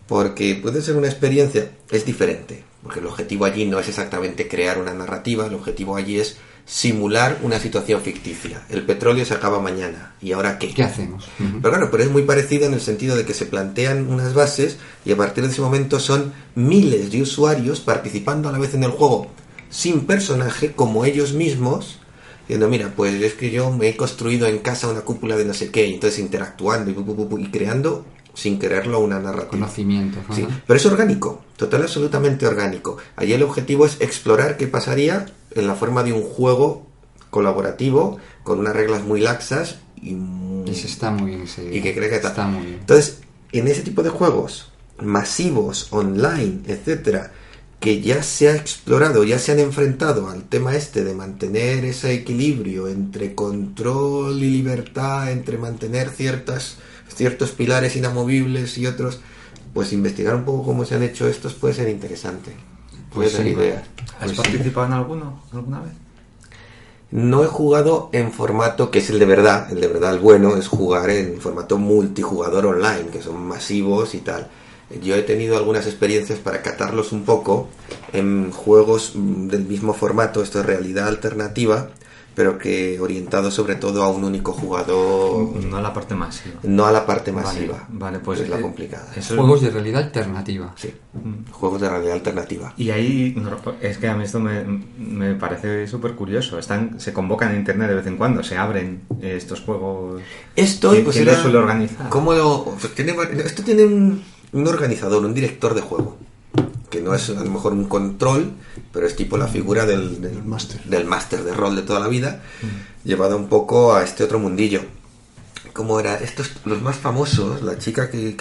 [0.07, 2.65] porque puede ser una experiencia, es diferente.
[2.85, 7.41] Porque el objetivo allí no es exactamente crear una narrativa, el objetivo allí es simular
[7.43, 8.63] una situación ficticia.
[8.69, 10.73] El petróleo se acaba mañana, ¿y ahora qué?
[10.73, 11.27] ¿Qué hacemos?
[11.39, 14.79] Pero claro, pero es muy parecido en el sentido de que se plantean unas bases
[15.05, 18.85] y a partir de ese momento son miles de usuarios participando a la vez en
[18.85, 19.31] el juego
[19.75, 21.99] sin personaje como ellos mismos
[22.43, 25.55] diciendo, mira, pues es que yo me he construido en casa una cúpula de no
[25.55, 26.91] sé qué, y entonces interactuando
[27.41, 29.51] y creando sin quererlo una narrativa.
[29.67, 30.19] Conocimiento.
[30.35, 32.97] Sí, pero es orgánico, total absolutamente orgánico.
[33.17, 36.87] Allí el objetivo es explorar qué pasaría en la forma de un juego
[37.31, 41.47] colaborativo con unas reglas muy laxas y, muy- está muy bien.
[41.49, 42.31] se- y que cree que tal.
[42.31, 42.79] está muy bien.
[42.81, 43.21] Entonces,
[43.53, 44.71] en ese tipo de juegos
[45.01, 47.33] masivos, online, etcétera,
[47.81, 52.15] que ya se ha explorado, ya se han enfrentado al tema este de mantener ese
[52.15, 56.77] equilibrio entre control y libertad, entre mantener ciertas,
[57.09, 59.21] ciertos pilares inamovibles y otros,
[59.73, 62.53] pues investigar un poco cómo se han hecho estos puede ser interesante.
[63.13, 63.51] Puede Pues ser sí.
[63.53, 63.83] idea.
[64.21, 64.37] ¿Has Pues sí.
[64.37, 65.93] participado en alguno alguna vez?
[67.11, 70.57] No he jugado en formato que es el de verdad, el de verdad el bueno
[70.57, 74.49] es jugar en formato multijugador online, que son masivos y tal.
[75.03, 77.69] Yo he tenido algunas experiencias para catarlos un poco
[78.13, 81.91] en juegos del mismo formato, esto es realidad alternativa,
[82.35, 86.57] pero que orientado sobre todo a un único jugador, No la parte masiva.
[86.65, 87.85] no a la parte Vale, masiva.
[87.89, 89.07] Vale, pues es la eh, complicada.
[89.17, 90.73] eso- Juegos de realidad alternativa.
[90.77, 91.51] Sí, Mm.
[91.53, 92.75] juegos de realidad alternativa.
[92.77, 93.37] Y ahí,
[93.81, 94.65] es que a mí esto me,
[94.99, 96.59] me parece súper curioso.
[96.59, 100.21] Están, se convocan en internet de vez en cuando, se abren eh, estos juegos.
[100.57, 102.09] Esto ¿Quién- pues quién era- lo suele organizar?
[102.09, 106.17] ¿cómo lo- tiene- esto tiene un, un organizador, un director de juego.
[106.95, 108.53] Que no es a lo mejor un control,
[108.93, 110.81] pero es tipo la figura del, del, El máster.
[110.85, 112.41] del máster de rol de toda la vida,
[113.03, 114.81] llevada un poco a este otro mundillo.
[115.73, 116.15] ¿Cómo era?
[116.15, 118.37] Estos, los más famosos, la chica que,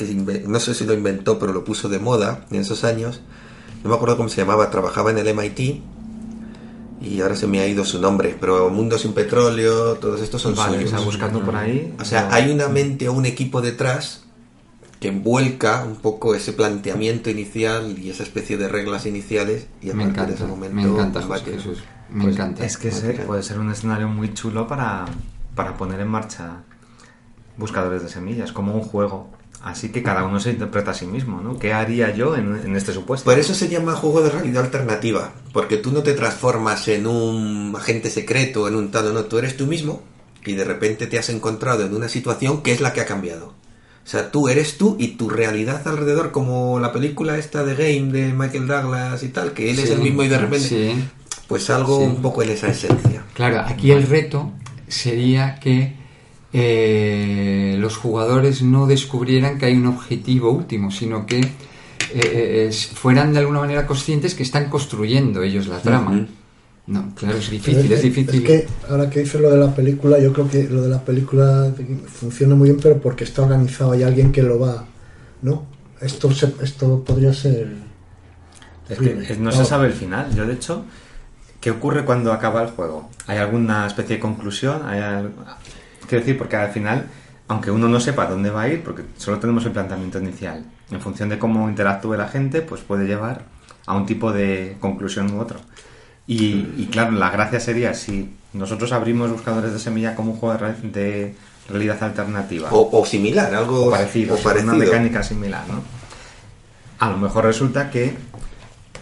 [0.48, 3.22] no sé si lo inventó, pero lo puso de moda en esos años,
[3.84, 5.82] no me acuerdo cómo se llamaba, trabajaba en el MIT
[7.02, 10.54] y ahora se me ha ido su nombre, pero Mundo sin Petróleo, todos estos son
[10.54, 11.04] Vale, suyos.
[11.06, 11.92] buscando por ahí.
[12.00, 14.23] O sea, hay una mente o un equipo detrás
[15.04, 19.94] que envuelca un poco ese planteamiento inicial y esa especie de reglas iniciales y a
[19.94, 21.52] Me partir de encanta, ese momento me encanta, José.
[21.52, 21.84] Jesús.
[22.10, 22.66] Me Pues encanta.
[22.66, 25.04] Es que ese puede ser un escenario muy chulo para,
[25.56, 26.64] para poner en marcha
[27.58, 29.30] buscadores de semillas, como un juego
[29.62, 31.60] Así que cada uno se interpreta a sí mismo, ¿no?
[31.60, 33.26] ¿Qué haría yo en, en este supuesto?
[33.30, 37.74] Por eso se llama juego de realidad alternativa, porque tú no te transformas en un
[37.76, 40.02] agente secreto, en un tal o no, tú eres tú mismo
[40.46, 43.54] y de repente te has encontrado en una situación que es la que ha cambiado.
[44.06, 48.12] O sea, tú eres tú y tu realidad alrededor, como la película esta de Game
[48.12, 50.68] de Michael Douglas y tal, que él es el mismo y de repente...
[50.68, 51.04] sí.
[51.48, 52.06] Pues algo Sí.
[52.06, 53.24] un poco en esa esencia.
[53.34, 54.52] Claro, aquí el reto
[54.88, 55.94] sería que
[56.54, 61.50] eh, los jugadores no descubrieran que hay un objetivo último, sino que eh,
[62.14, 66.12] eh, es- fueran de alguna manera conscientes que están construyendo ellos la trama.
[66.12, 66.28] Ujú.
[66.86, 68.44] No, claro, es difícil, es difícil.
[68.44, 71.72] que ahora que dices lo de la película, yo creo que lo de la película
[72.08, 74.86] funciona muy bien, pero porque está organizado, hay alguien que lo va,
[75.42, 75.66] ¿no?
[76.02, 77.74] Esto se- esto podría ser.
[78.90, 80.36] Es que es- no se sabe el final.
[80.36, 80.84] Yo, de hecho,
[81.62, 83.10] ¿qué ocurre cuando acaba el juego?
[83.28, 84.82] ¿Hay alguna especie de conclusión?
[84.86, 85.32] ¿Hay al-
[86.10, 87.06] Quiero decir, porque al final,
[87.48, 91.00] aunque uno no sepa dónde va a ir, porque solo tenemos el planteamiento inicial, en
[91.00, 93.46] función de cómo interactúe la gente, pues puede llevar
[93.86, 95.60] a un tipo de conclusión u otro.
[96.26, 100.54] Y, y claro, la gracia sería si nosotros abrimos buscadores de semilla como un juego
[100.58, 101.36] de, re- de
[101.70, 104.74] realidad alternativa O, o similar, algo o parecido, o parecido.
[104.74, 105.82] una mecánica similar, ¿no?
[107.00, 108.16] A lo mejor resulta que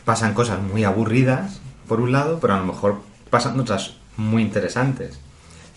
[0.06, 5.20] pasan cosas muy aburridas, por un lado, pero a lo mejor pasan otras muy interesantes.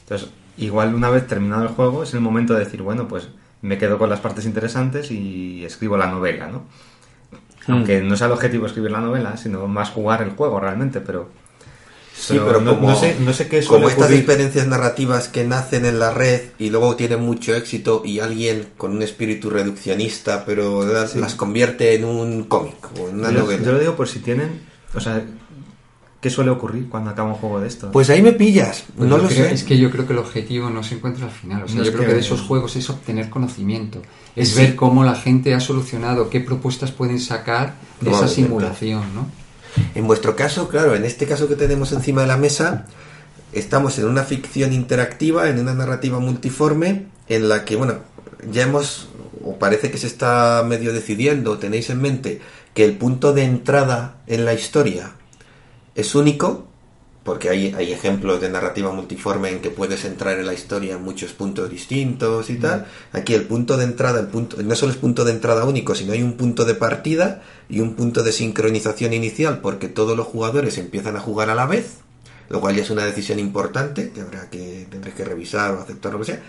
[0.02, 3.28] Entonces, igual una vez terminado el juego, es el momento de decir, bueno, pues
[3.60, 6.62] me quedo con las partes interesantes y escribo la novela, ¿no?
[7.68, 11.30] Aunque no es el objetivo escribir la novela, sino más jugar el juego realmente, pero...
[12.16, 14.18] Sí, pero no, como, no sé, no sé qué como estas ocurrir.
[14.18, 18.92] experiencias narrativas que nacen en la red y luego tienen mucho éxito y alguien con
[18.92, 23.64] un espíritu reduccionista pero las, las convierte en un cómic o en una yo, novela.
[23.64, 24.60] yo lo digo por si tienen...
[24.94, 25.24] O sea,
[26.24, 27.92] ¿qué suele ocurrir cuando acaba un juego de estos?
[27.92, 29.52] Pues ahí me pillas, Pues no lo sé.
[29.52, 31.64] Es que yo creo que el objetivo no se encuentra al final.
[31.64, 34.00] O sea, No yo creo que- que de esos juegos es obtener conocimiento.
[34.34, 34.62] Es Sí.
[34.62, 39.26] ver cómo la gente ha solucionado, qué propuestas pueden sacar de esa simulación, ¿no?
[39.94, 42.86] En vuestro caso, claro, en este caso que tenemos encima de la mesa,
[43.52, 47.96] estamos en una ficción interactiva, en una narrativa multiforme, en la que, bueno,
[48.50, 49.08] ya hemos,
[49.44, 52.40] o parece que se está medio decidiendo, tenéis en mente
[52.72, 55.12] que el punto de entrada en la historia
[55.94, 56.66] es único,
[57.24, 61.02] porque hay, hay ejemplos de narrativa multiforme en que puedes entrar en la historia en
[61.02, 62.86] muchos puntos distintos y tal.
[63.12, 66.12] Aquí el punto de entrada, el punto, no solo es punto de entrada único, sino
[66.12, 70.76] hay un punto de partida y un punto de sincronización inicial, porque todos los jugadores
[70.76, 71.98] empiezan a jugar a la vez,
[72.50, 76.12] lo cual ya es una decisión importante que habrá que tendréis que revisar o aceptar
[76.12, 76.42] lo que sea.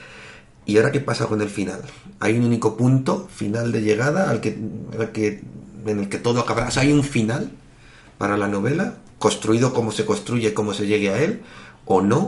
[0.66, 1.82] ¿Y ahora qué pasa con el final?
[2.20, 4.58] Hay un único punto final de llegada al que,
[5.00, 5.42] al que
[5.86, 6.68] en el que todo acabará.
[6.68, 7.52] O sea, hay un final
[8.18, 11.42] para la novela, construido como se construye, cómo se llegue a él,
[11.86, 12.22] o no,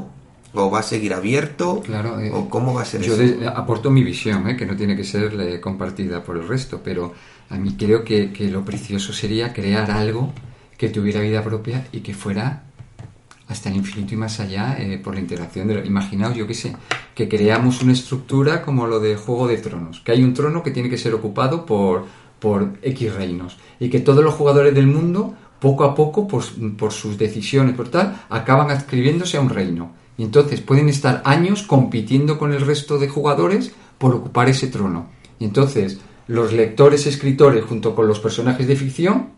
[0.54, 3.22] o va a seguir abierto, Claro, eh, o cómo va a ser Yo eso.
[3.22, 4.58] de- aporto mi visión, ¿eh?
[4.58, 7.14] que no tiene que ser eh, compartida por el resto, pero
[7.52, 10.34] a mí creo que, que lo precioso sería crear algo
[10.80, 12.64] que tuviera vida propia y que fuera
[13.48, 16.54] hasta el infinito y más allá eh, por la interacción de lo- imaginaos yo qué
[16.56, 16.76] sé
[17.16, 20.72] que creamos una estructura como lo de Juego de Tronos que hay un trono que
[20.72, 22.06] tiene que ser ocupado por
[22.40, 26.44] por X reinos y que todos los jugadores del mundo poco a poco por,
[26.78, 31.64] por sus decisiones por tal acaban adscribiéndose a un reino y entonces pueden estar años
[31.64, 35.08] compitiendo con el resto de jugadores por ocupar ese trono
[35.40, 39.38] y entonces los lectores escritores junto con los personajes de ficción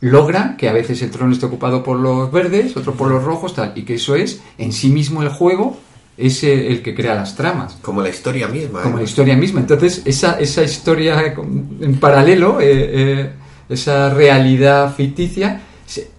[0.00, 3.54] logran que a veces el trono esté ocupado por los verdes, otro por los rojos,
[3.54, 5.76] tal, y que eso es en sí mismo el juego,
[6.16, 8.82] es el que crea las tramas, Como la historia misma.
[8.82, 9.00] como ¿eh?
[9.00, 9.60] la historia misma.
[9.60, 11.34] Entonces, esa, esa historia
[11.80, 13.30] en paralelo, eh, eh,
[13.68, 15.60] esa realidad ficticia,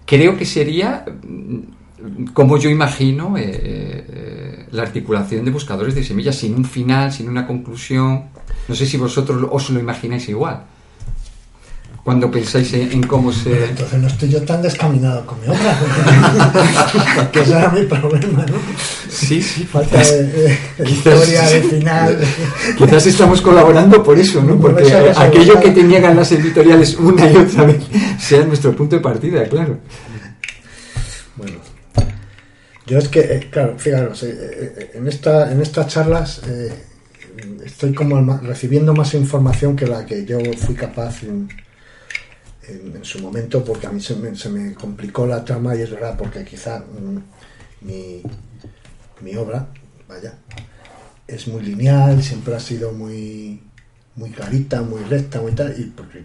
[0.04, 1.80] creo que sería mm,
[2.32, 7.28] como yo imagino eh, eh, la articulación de buscadores de semillas, sin un final, sin
[7.28, 8.24] una conclusión.
[8.68, 10.62] No sé si vosotros os lo imagináis igual.
[12.02, 13.66] Cuando pensáis en, en cómo se...
[13.66, 15.78] Entonces no estoy yo tan descaminado con mi obra,
[17.32, 18.56] que ese era mi problema, ¿no?
[19.10, 20.42] Sí, sí, Falta de, de-
[20.78, 22.18] de Quizás- historia, de final.
[22.78, 24.58] Quizás estamos colaborando por eso, ¿no?
[24.58, 27.82] Porque Por eso, eso, aquello que te niegan las editoriales una y otra vez
[28.20, 29.78] sea nuestro punto de partida, claro.
[31.36, 31.58] Bueno,
[32.86, 34.28] yo es que, eh, claro, fijaros, eh,
[34.78, 36.72] eh, en, esta, en estas charlas eh,
[37.64, 41.48] estoy como recibiendo más información que la que yo fui capaz en,
[42.68, 45.82] en- en su momento, porque a mí se me, se me complicó la trama y
[45.82, 48.22] es verdad, porque quizá mm, mi,
[49.22, 49.68] mi obra,
[50.08, 50.34] vaya,
[51.26, 53.62] es muy lineal, siempre ha sido muy,
[54.16, 56.24] muy clarita, muy recta, muy tal, y porque,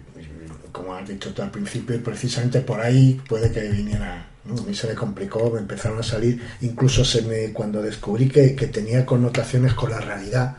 [0.72, 4.60] como has dicho tú al principio, precisamente por ahí puede que viniera, ¿no?
[4.60, 8.54] A mí se me complicó, me empezaron a salir, incluso se me, cuando descubrí que,
[8.54, 10.56] que tenía connotaciones con la realidad,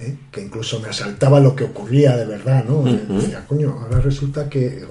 [0.00, 0.16] ¿eh?
[0.30, 2.82] que incluso me asaltaba lo que ocurría de verdad, ¿no?
[2.82, 4.84] Decía, coño, ahora resulta que,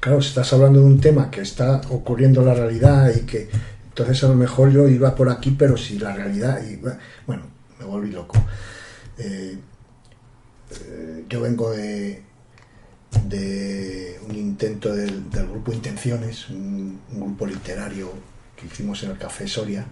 [0.00, 3.48] claro, si estás hablando de un tema que está ocurriendo en la realidad y que
[3.98, 6.76] entonces a lo mejor yo iba por aquí, pero si la realidad, y
[7.26, 7.44] bueno,
[7.78, 8.36] me volví loco.
[9.16, 9.56] Eh,
[10.70, 12.22] eh, yo vengo de,
[13.26, 18.12] de un intento del, grupo Intenciones, un, grupo literario
[18.54, 19.86] que hicimos en el Café Soria,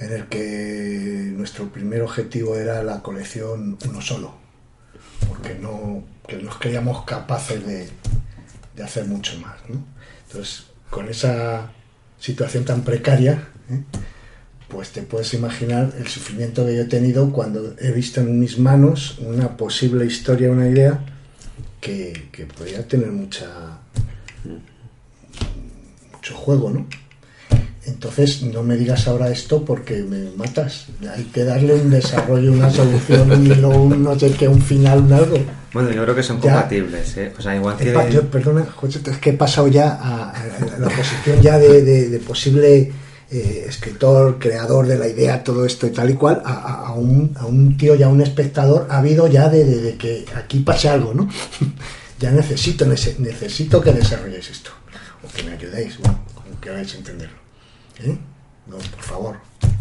[0.00, 4.34] en el que nuestro primer objetivo era la colección uno solo,
[5.28, 7.88] porque no que nos creíamos capaces de,
[8.82, 9.60] hacer mucho más.
[10.26, 11.72] Entonces, con esa
[12.18, 13.82] situación tan precaria, ¿eh?
[14.68, 18.58] pues te puedes imaginar el sufrimiento que yo he tenido cuando he visto en mis
[18.58, 21.00] manos una posible historia, una idea
[21.80, 23.78] que, que podría tener mucha
[26.12, 26.86] mucho juego, ¿no?
[27.86, 30.86] Entonces no me digas ahora esto porque me matas.
[31.14, 35.36] Hay que darle un desarrollo, una solución, un, no sé qué, un final, un algo.
[35.72, 37.32] Bueno, yo creo que son compatibles, ¿eh?
[37.38, 37.92] O sea, igual que...
[38.22, 40.32] perdona, es que he pasado ya a,
[40.78, 42.90] la posición ya de posible
[43.30, 47.44] eh, escritor, creador de la idea, todo esto y tal y cual, a, un, a
[47.44, 51.28] un, tío y a un espectador ha habido ya de, que aquí pase algo, ¿no?
[52.18, 54.70] ya necesito, necesito que desarrolléis esto,
[55.22, 57.36] o que me ayudéis, bueno, como queráis entenderlo.
[57.98, 58.16] ¿Eh?
[58.66, 59.36] No, por favor,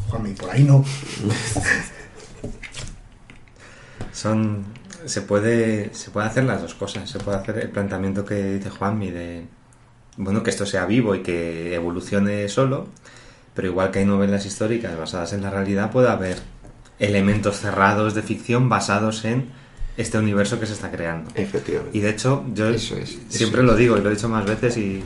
[0.09, 0.83] Juanmi, por ahí no.
[4.11, 4.65] Son
[5.07, 8.69] se puede se puede hacer las dos cosas se puede hacer el planteamiento que dice
[8.69, 9.45] Juanmi de
[10.17, 12.87] bueno que esto sea vivo y que evolucione solo
[13.57, 16.37] pero igual que hay novelas históricas basadas en la realidad, puede haber
[16.99, 19.49] elementos cerrados de ficción basados en
[19.97, 21.31] este universo que se está creando.
[21.33, 21.97] Efectivamente.
[21.97, 25.03] Y de hecho, yo siempre lo digo y lo he dicho más veces y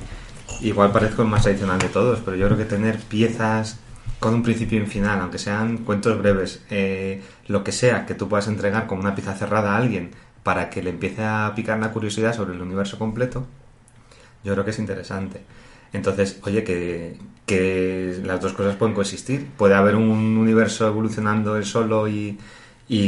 [0.60, 3.80] igual parezco el más tradicional de todos, pero yo creo que tener piezas
[4.22, 8.14] con un principio y un final, aunque sean cuentos breves, eh, lo que sea que
[8.14, 10.12] tú puedas entregar como una pieza cerrada a alguien
[10.44, 13.48] para que le empiece a picar la curiosidad sobre el universo completo,
[14.44, 15.42] yo creo que es interesante.
[15.92, 17.18] Entonces, oye, que,
[18.24, 19.48] las dos cosas pueden coexistir.
[19.58, 22.38] Puede haber un universo evolucionando él solo y,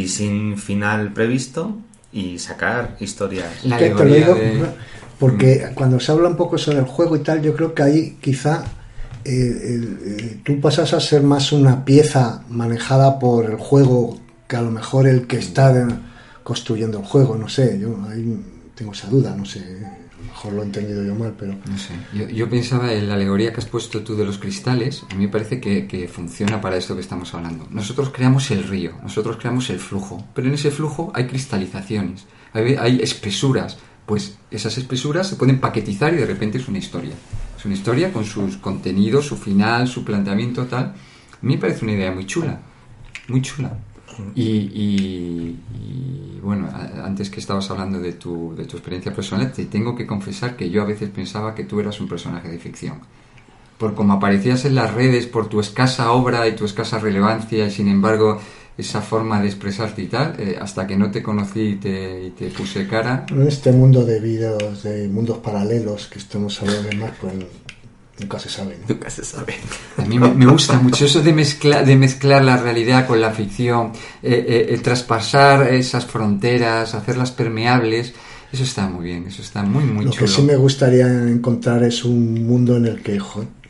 [0.07, 1.77] sin final previsto
[2.11, 3.63] y sacar historias.
[3.65, 4.35] La te lo digo,
[5.19, 8.17] porque cuando se habla un poco sobre el juego y tal, yo creo que ahí
[8.19, 8.63] quizá
[9.25, 14.71] eh, tú pasas a ser más una pieza manejada por el juego que a lo
[14.71, 15.87] mejor el que está
[16.43, 18.39] construyendo el juego, no sé, yo ahí
[18.75, 20.03] tengo esa duda, no sé
[20.51, 21.53] lo he entendido yo mal, pero...
[21.53, 21.93] No sé.
[22.33, 25.31] Yo, pensaba en la alegoría que has puesto tú de los cristales, a mí me
[25.31, 27.67] parece que, funciona para esto que estamos hablando.
[27.69, 32.75] Nosotros creamos el río, nosotros creamos el flujo, pero en ese flujo hay cristalizaciones, hay,
[32.75, 37.13] hay espesuras, pues esas espesuras se pueden paquetizar y de repente es una historia.
[37.63, 40.83] Es una historia con sus contenidos, su final, su planteamiento tal.
[40.83, 42.59] A mí me parece una idea muy chula,
[43.29, 43.71] muy chula.
[44.35, 45.55] Y,
[46.41, 46.67] bueno,
[47.01, 50.69] antes que estabas hablando de tu, de tu experiencia personal, te tengo que confesar que
[50.69, 52.99] yo a veces pensaba que tú eras un personaje de ficción.
[53.77, 57.71] Por como aparecías en las redes, por tu escasa obra y tu escasa relevancia, y
[57.71, 58.41] sin embargo
[58.77, 62.47] esa forma de expresarte y tal, eh, hasta que no te conocí y te, te,
[62.47, 63.25] puse cara.
[63.29, 67.33] En este mundo de vídeos, de mundos paralelos que estamos hablando más, pues
[68.19, 68.77] Nunca se sabe.
[68.87, 69.55] Nunca se sabe.
[69.97, 73.91] A mí me, gusta mucho eso de mezclar, de mezclar la realidad con la ficción,
[74.21, 78.13] eh, eh, el traspasar esas fronteras, hacerlas permeables.
[78.51, 80.27] Eso está muy bien, eso está muy, muy Lo chulo.
[80.27, 83.19] Lo que sí me gustaría encontrar es un mundo en el que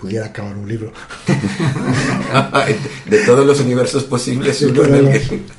[0.03, 0.91] pudiera acabar un libro.
[3.05, 4.61] de todos los universos posibles,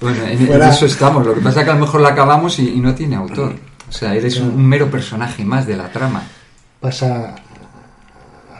[0.00, 1.24] Bueno, en, eso estamos.
[1.24, 3.54] Lo que pasa es que a lo mejor la acabamos y, no tiene autor.
[3.88, 6.24] O sea, eres un, un mero personaje más de la trama.
[6.78, 7.34] Pasa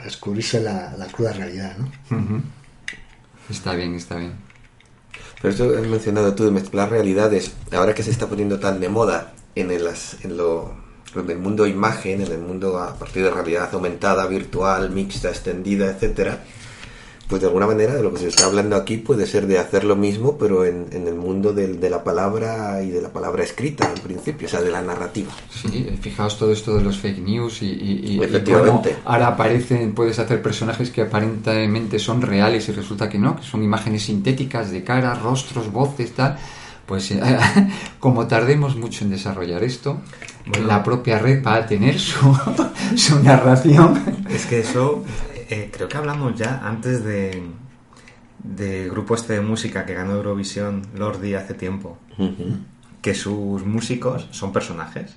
[0.03, 1.91] descubrirse la, la cruda realidad, ¿no?
[3.51, 4.33] Está bien, está bien.
[5.43, 8.89] Pero esto has mencionado tú de mezclar realidades, ahora que se está poniendo tan de
[8.89, 9.87] moda en el,
[10.23, 10.75] en lo,
[11.17, 15.91] en el mundo imagen, en el mundo a partir de realidad aumentada, virtual, mixta, extendida,
[15.91, 16.45] etcétera,
[17.29, 19.85] pues de alguna manera de lo que se está hablando aquí puede ser de hacer
[19.85, 24.03] lo mismo, pero en, el mundo de, la palabra y de la palabra escrita, en
[24.03, 25.33] principio, o sea, de la narrativa.
[25.51, 28.97] Sí, fijaos todo esto de los fake news y, y, Efectivamente.
[29.05, 33.63] ahora aparecen, puedes hacer personajes que aparentemente son reales y resulta que no, que son
[33.63, 36.37] imágenes sintéticas de cara, rostros, voces, tal.
[36.87, 37.21] Pues eh,
[38.01, 40.01] como tardemos mucho en desarrollar esto,
[40.67, 42.37] la propia red va a tener su,
[42.97, 44.01] su narración.
[44.29, 45.05] Es que eso
[45.49, 47.43] eh, creo que hablamos ya antes de
[48.45, 51.97] del grupo este de música que ganó Eurovisión, Lordi, hace tiempo,
[53.01, 55.17] que sus músicos son personajes.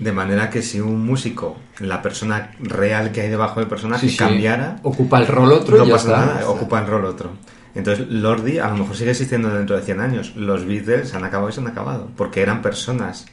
[0.00, 4.80] De manera que si un músico, la persona real que hay debajo del personaje, cambiara,
[4.82, 7.30] ocupa el rol otro, no pasa nada, ocupa el rol otro.
[7.74, 10.34] Entonces, Lordi a lo mejor sigue existiendo dentro de 100 años.
[10.36, 13.26] Los Beatles se han acabado y se han acabado, porque eran personas,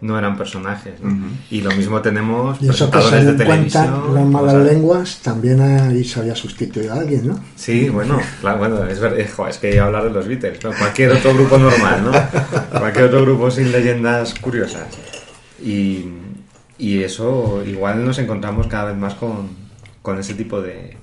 [0.00, 1.00] no eran personajes.
[1.00, 1.26] ¿no?
[1.50, 4.14] Y lo mismo tenemos Y eso que presentadores de televisión.
[4.14, 7.40] las malas lenguas, también ahí se había sustituido a alguien, ¿no?
[7.56, 10.70] Sí, bueno, claro, bueno, es verdad, es, jo, es que hablar de los Beatles, ¿no?
[10.72, 12.78] cualquier otro grupo normal, ¿no?
[12.78, 14.86] Cualquier otro grupo sin leyendas curiosas.
[15.60, 16.04] Y,
[16.78, 19.48] y eso igual nos encontramos cada vez más con,
[20.02, 20.96] con ese tipo de,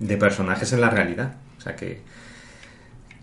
[0.00, 1.36] de personajes en la realidad.
[1.62, 2.00] O sea que,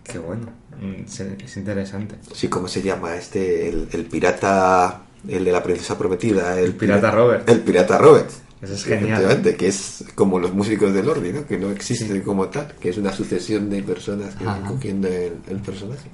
[0.01, 0.47] que bueno,
[0.79, 1.03] mm,
[1.43, 2.15] es interesante.
[2.33, 3.15] Sí, ¿cómo se llama?
[3.15, 6.57] Este, el, el pirata, el de la princesa prometida.
[6.57, 7.49] El, pirata Robert.
[7.49, 8.29] El pirata Robert.
[8.61, 9.07] Ese es genial.
[9.07, 11.45] Efectivamente, que es como los músicos de Lordi, ¿no?
[11.45, 15.33] Que no existen como tal, que es una sucesión de personas que van cogiendo el,
[15.49, 16.09] el personaje.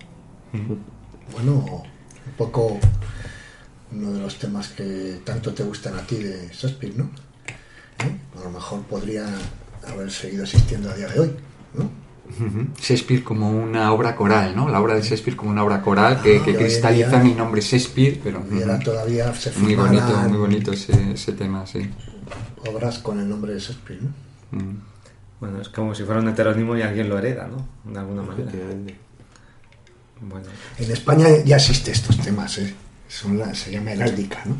[1.31, 2.79] Bueno, un poco
[3.91, 7.03] uno de los temas que tanto te gustan a ti de Shakespeare, ¿no?
[7.99, 8.17] ¿Eh?
[8.39, 9.27] A lo mejor podría
[9.87, 11.31] haber seguido existiendo a día de hoy,
[11.75, 12.04] ¿no?
[12.81, 14.67] Shakespeare como una obra coral, ¿no?
[14.69, 17.61] La obra de Shakespeare como una obra coral que, Ah, que que cristaliza el nombre
[17.61, 18.43] Shakespeare, pero
[18.83, 21.89] todavía se muy bonito, muy bonito ese, ese tema, sí.
[22.67, 24.09] obras con el nombre de Shakespeare, ¿no?
[24.59, 24.77] Mm.
[25.39, 27.67] Bueno, es como si fuera un heterónimo y alguien lo hereda, ¿no?
[27.91, 28.51] De alguna manera.
[30.21, 30.47] Bueno,
[30.79, 32.73] En España ya existen estos temas, ¿eh?
[33.07, 34.55] Son la- se llama heráldica, ¿no?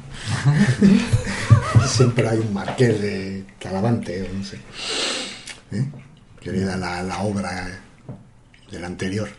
[1.88, 4.58] Siempre hay un marqués de Talavante, o no sé,
[5.72, 5.86] ¿eh?
[6.52, 7.68] Que la, la obra
[8.72, 9.30] del anterior.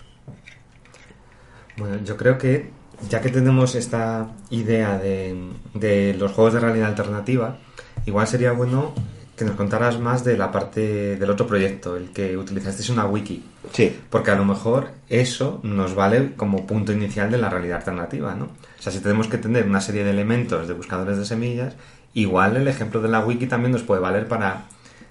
[1.77, 2.71] Bueno, yo creo que
[3.09, 7.59] ya que tenemos esta idea de, de los juegos de realidad alternativa,
[8.07, 8.95] igual sería bueno
[9.37, 13.45] que nos contaras más de la parte del otro proyecto, el que utilizasteis una wiki.
[13.71, 18.35] Sí, Porque a lo mejor eso nos vale como punto inicial de la realidad alternativa,
[18.35, 18.47] ¿no?
[18.47, 21.75] O sea, si tenemos que tener una serie de elementos de buscadores de semillas,
[22.15, 24.65] igual el ejemplo de la wiki también nos puede valer para,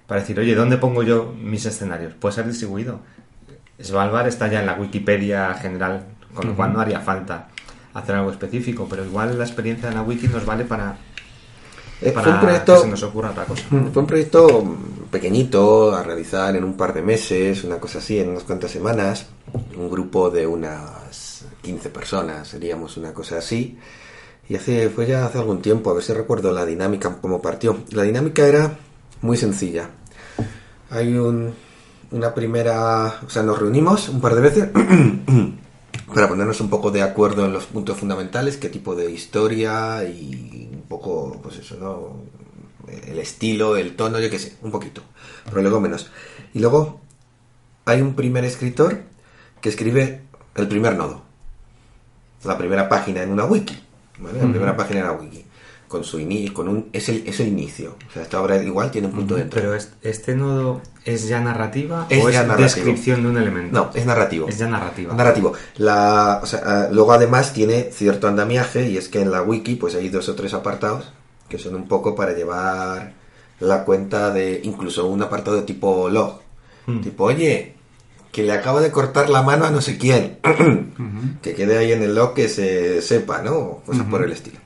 [0.08, 2.14] para decir, oye, ¿dónde pongo yo mis escenarios?
[2.14, 3.00] Puede ser distribuido.
[3.82, 7.50] Svalbard está ya en la Wikipedia general, con lo cual no haría falta
[7.96, 10.98] hacer algo específico, pero igual la experiencia de la wiki nos vale para,
[12.02, 13.64] Eh, para fue un proyecto que se nos ocurra otra cosa.
[13.70, 14.78] Fue un proyecto
[15.10, 19.28] pequeñito a realizar en un par de meses, una cosa así, en unas cuantas semanas.
[19.78, 23.78] Un grupo de unas 15 personas, seríamos una cosa así.
[24.50, 27.78] Y hace, fue ya hace algún tiempo, a ver si recuerdo la dinámica, cómo partió.
[27.92, 28.78] La dinámica era
[29.22, 29.90] muy sencilla.
[30.90, 31.54] Hay un,
[32.12, 34.70] una primera, o sea, nos reunimos un par de veces
[36.14, 40.70] para ponernos un poco de acuerdo en los puntos fundamentales, qué tipo de historia y
[40.72, 42.24] un poco, pues eso, ¿no?
[43.08, 45.02] El estilo, el tono, yo qué sé, un poquito,
[45.46, 46.12] pero luego menos.
[46.54, 47.02] Y luego
[47.86, 49.04] hay un primer escritor
[49.60, 50.22] que escribe
[50.56, 51.24] el primer nodo,
[52.44, 53.78] la primera página en una wiki,
[54.20, 54.40] ¿vale?
[54.40, 55.46] La primera página en una wiki,
[55.88, 57.96] con su ini con un, es el, es el inicio.
[58.10, 59.62] O sea, esta obra igual tiene un punto de entrada.
[59.68, 62.64] Pero es- este nodo es ya narrativa Es o ya es narrativo.
[62.76, 63.72] descripción de un elemento.
[63.78, 64.48] No, es narrativo.
[64.50, 65.14] Es ya narrativa.
[65.14, 65.54] Narrativo.
[65.78, 69.76] La, o sea, ah, luego además tiene cierto andamiaje y es que en la wiki
[69.76, 71.12] pues hay dos o tres apartados
[71.50, 73.14] que son un poco para llevar
[73.60, 76.42] la cuenta de incluso un apartado de tipo log.
[76.88, 77.02] Hmm.
[77.02, 77.74] Tipo, oye,
[78.32, 80.40] que le acabo de cortar la mano a no sé quién.
[81.42, 83.56] que quede ahí en el log que se sepa, ¿no?
[83.56, 84.58] O Cosas por el estilo.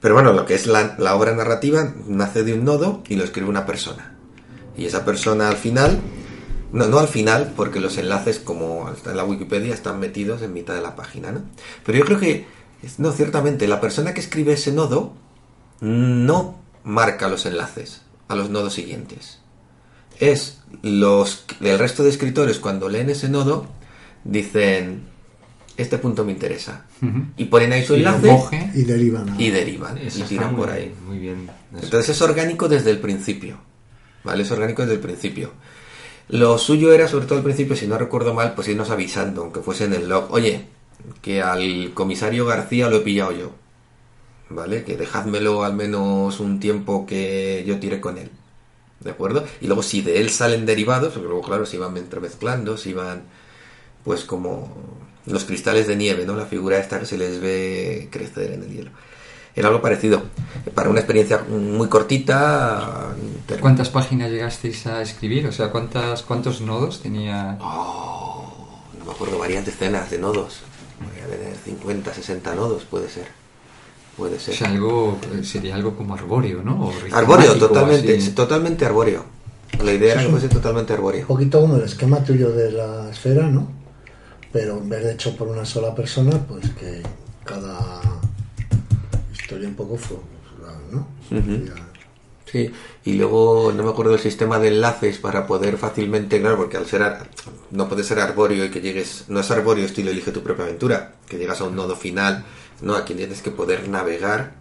[0.00, 3.48] Pero bueno, lo que es la, obra narrativa nace de un nodo y lo escribe
[3.48, 4.16] una persona.
[4.76, 6.00] Y esa persona al final,
[6.72, 10.74] no, no al final, porque los enlaces, como en la Wikipedia, están metidos en mitad
[10.74, 11.42] de la página, ¿no?
[11.84, 12.46] Pero yo creo que,
[12.96, 15.12] no, ciertamente, la persona que escribe ese nodo
[15.80, 19.40] no marca los enlaces a los nodos siguientes.
[20.18, 23.66] Es los, el resto de escritores cuando leen ese nodo
[24.24, 25.02] dicen,
[25.82, 26.86] este punto me interesa.
[27.36, 28.70] Y ponen ahí su Y enlace coge.
[28.74, 30.94] Y derivan y derivan Eso y está tiran por ahí.
[31.06, 31.50] Muy bien.
[31.74, 31.84] eso.
[31.84, 33.58] Entonces es orgánico desde el principio.
[34.24, 34.42] ¿Vale?
[34.42, 35.52] Es orgánico desde el principio.
[36.28, 39.60] Lo suyo era, sobre todo al principio, si no recuerdo mal, pues irnos avisando, aunque
[39.60, 40.66] fuese en el log, oye,
[41.22, 43.52] que al comisario García lo he pillado yo.
[44.48, 44.84] ¿Vale?
[44.84, 48.30] Que dejádmelo al menos un tiempo que yo tire con él.
[49.00, 49.44] ¿De acuerdo?
[49.60, 53.22] Y luego si de él salen derivados, porque luego, claro, se iban entremezclando, se iban,
[54.04, 54.68] pues como
[55.26, 56.34] los cristales de nieve, ¿no?
[56.36, 58.90] La figura esta que se les ve crecer en el hielo.
[59.54, 60.22] Era algo parecido.
[60.74, 63.14] Para una experiencia muy cortita.
[63.60, 65.46] ¿Cuántas páginas llegasteis a escribir?
[65.48, 67.58] O sea, ¿cuántas, ¿cuántos nodos tenía?
[67.60, 70.60] Oh, no me acuerdo, varias decenas de nodos.
[71.00, 73.26] Voy a tener 50, 60 nodos, puede ser.
[74.16, 74.54] Puede O ser.
[74.54, 76.86] sea, algo, eh, sería algo como arbóreo, ¿no?
[76.88, 78.30] O arbóreo, totalmente, así.
[78.32, 79.24] totalmente arbóreo.
[79.82, 81.26] La idea era que fuese totalmente Un arbóreo.
[81.26, 83.79] poquito como el esquema tuyo de la esfera, ¿no?
[84.52, 87.02] Pero en vez de hecho por una sola persona, pues que
[87.44, 88.00] cada
[89.32, 90.16] historia un poco fue,
[90.90, 91.06] ¿no?
[91.30, 91.86] Ya-
[92.50, 92.68] Sí,
[93.04, 96.86] y luego no me acuerdo del sistema de enlaces para poder fácilmente, claro, porque al
[96.86, 97.30] ser ar-
[97.70, 101.12] no puede ser arbóreo y que llegues, no es arbóreo estilo elige tu propia aventura,
[101.28, 102.44] que llegas a un nodo final,
[102.82, 104.54] no, aquí tienes que poder navegar,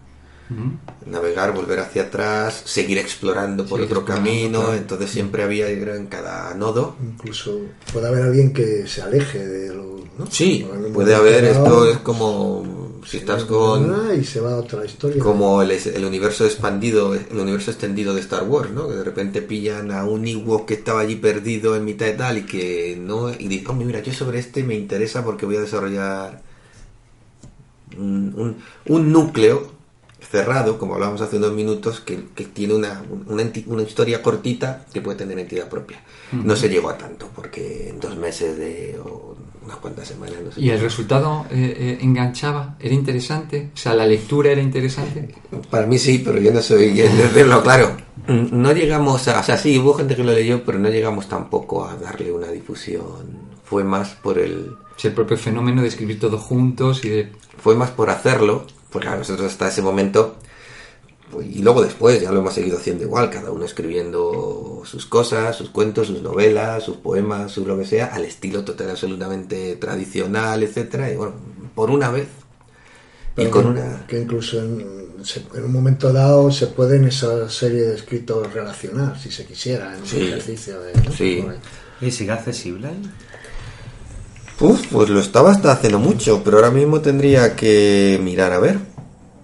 [1.06, 4.76] navegar, volver hacia atrás, seguir explorando por otro camino, claro.
[4.76, 6.96] entonces siempre había en cada nodo.
[7.04, 7.60] Incluso
[7.94, 10.00] puede haber alguien que se aleje de lo.
[10.18, 10.26] ¿no?
[10.30, 13.96] Sí, puede haber, esto es como si estás con...
[14.20, 15.22] Y se va a otra historia.
[15.24, 18.88] como el, el universo expandido, el universo extendido de Star Wars, ¿no?
[18.90, 22.38] Que de repente pillan a un Ewok que estaba allí perdido en mitad de tal
[22.40, 23.30] y que no...
[23.30, 26.42] Y dicen, "Hombre, mira, yo sobre este me interesa porque voy a desarrollar
[27.98, 29.79] un, un- un núcleo
[30.32, 35.02] cerrado, como hablábamos hace unos minutos, que, que tiene una, una, una historia cortita que
[35.02, 36.02] puede tener entidad propia.
[36.32, 39.00] No se llegó a tanto, porque en dos meses de...
[39.04, 40.62] o unas cuantas semanas, no sé.
[40.62, 42.76] ¿Y el resultado eh, eh, enganchaba?
[42.80, 43.70] ¿Era interesante?
[43.74, 45.36] O sea, ¿la lectura era interesante?
[45.70, 47.98] Para mí sí, pero yo no soy de hacerlo claro.
[48.28, 49.40] Mm, No llegamos a...
[49.40, 52.48] O sea, sí, hubo gente que lo leyó, pero no llegamos tampoco a darle una
[52.48, 53.50] difusión.
[53.64, 54.72] Fue más por el...
[54.96, 57.32] Sea, el propio fenómeno de escribir todos juntos y de...
[57.58, 60.38] Fue más por hacerlo, porque claro, nosotros hasta ese momento...
[61.32, 65.56] pues, Y luego después ya lo hemos seguido haciendo igual, cada uno escribiendo sus cosas,
[65.56, 70.64] sus cuentos, sus novelas, sus poemas, su lo que sea, al estilo total absolutamente tradicional,
[70.64, 71.34] etcétera Y bueno,
[71.76, 72.28] por una vez...
[72.28, 74.06] Y Pero con que, una...
[74.08, 74.80] que incluso en,
[75.54, 80.06] en un momento dado se pueden esa serie de escritos relacionar, si se quisiera, en
[80.06, 80.18] Sí.
[80.18, 80.94] un ejercicio de...
[80.94, 81.12] ¿no?
[81.12, 81.46] Sí.
[82.02, 82.90] ¿Y sigue accesible?
[84.62, 88.60] Uf, pues lo estaba hasta hace no mucho, pero ahora mismo tendría que mirar a
[88.60, 88.78] ver.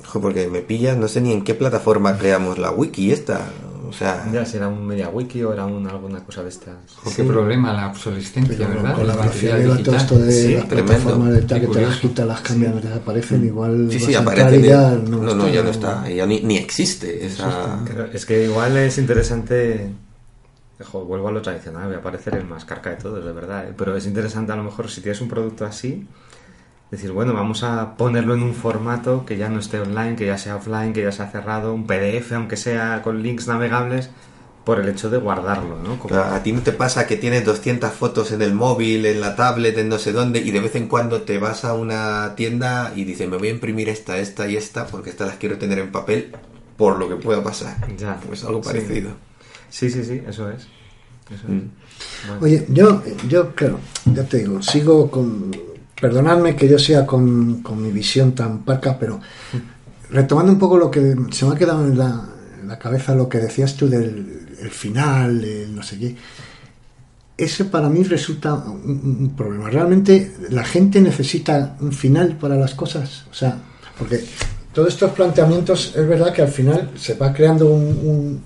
[0.07, 3.39] Ojo, porque me pilla, no sé ni en qué plataforma creamos la wiki esta.
[3.87, 6.73] O sea, Ya, si era un media wiki o era un, alguna cosa de estas.
[7.15, 8.95] ¿Qué problema la obsolescencia, Pero verdad?
[8.95, 9.95] con la material velocidad todo digital.
[9.95, 10.91] esto de Sí, las tremendo.
[10.93, 14.39] plataformas de tal que te las quitan, las cambian, desaparecen, igual sí, sí, a entrar
[14.41, 14.65] aparece.
[14.65, 17.79] y ya no, no, está, ya no está, ya ni, ni existe esa...
[18.11, 19.91] Es que igual es interesante.
[20.81, 23.67] Ojo, vuelvo a lo tradicional, voy a parecer el más carca de todos, de verdad.
[23.69, 23.73] ¿eh?
[23.77, 26.05] Pero es interesante a lo mejor si tienes un producto así,
[26.91, 30.37] decir, bueno, vamos a ponerlo en un formato que ya no esté online, que ya
[30.37, 34.09] sea offline, que ya sea cerrado, un PDF, aunque sea con links navegables,
[34.65, 35.97] por el hecho de guardarlo, ¿no?
[35.99, 39.35] Como- a ti no te pasa que tienes 200 fotos en el móvil, en la
[39.35, 42.91] tablet, en no sé dónde, y de vez en cuando te vas a una tienda
[42.95, 45.77] y dices, me voy a imprimir esta, esta y esta, porque estas las quiero tener
[45.79, 46.35] en papel
[46.77, 47.77] por lo que pueda pasar.
[47.95, 49.11] Ya, Pues algo parecido.
[49.11, 49.15] Sí,
[49.89, 50.63] sí, sí, eso es.
[51.29, 51.49] Eso es.
[51.49, 51.69] Mm.
[52.27, 52.41] Bueno.
[52.41, 55.51] Oye, yo, yo, claro, ya te digo, sigo con.
[55.99, 59.19] Perdonadme que yo sea con, con mi visión tan parca, pero
[60.11, 62.29] retomando un poco lo que se me ha quedado en la,
[62.61, 66.15] en la cabeza, lo que decías tú del el final, el no sé qué.
[67.37, 69.69] Ese para mí resulta un, un problema.
[69.69, 73.25] Realmente la gente necesita un final para las cosas.
[73.29, 73.57] O sea,
[73.99, 74.23] porque
[74.73, 78.43] todos estos planteamientos es verdad que al final se va creando un, un-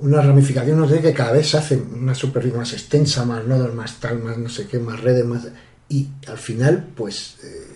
[0.00, 3.74] una ramificación, no sé, que cada vez se hace una superficie más extensa, más nodos,
[3.74, 5.48] más tal, más no sé qué, más redes, más...
[5.88, 7.66] Y al final, pues, eh,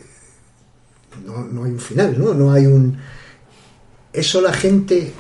[1.25, 2.35] no, no hay un final, ¿no?
[2.35, 2.97] No hay un...
[4.13, 5.13] Eso la gente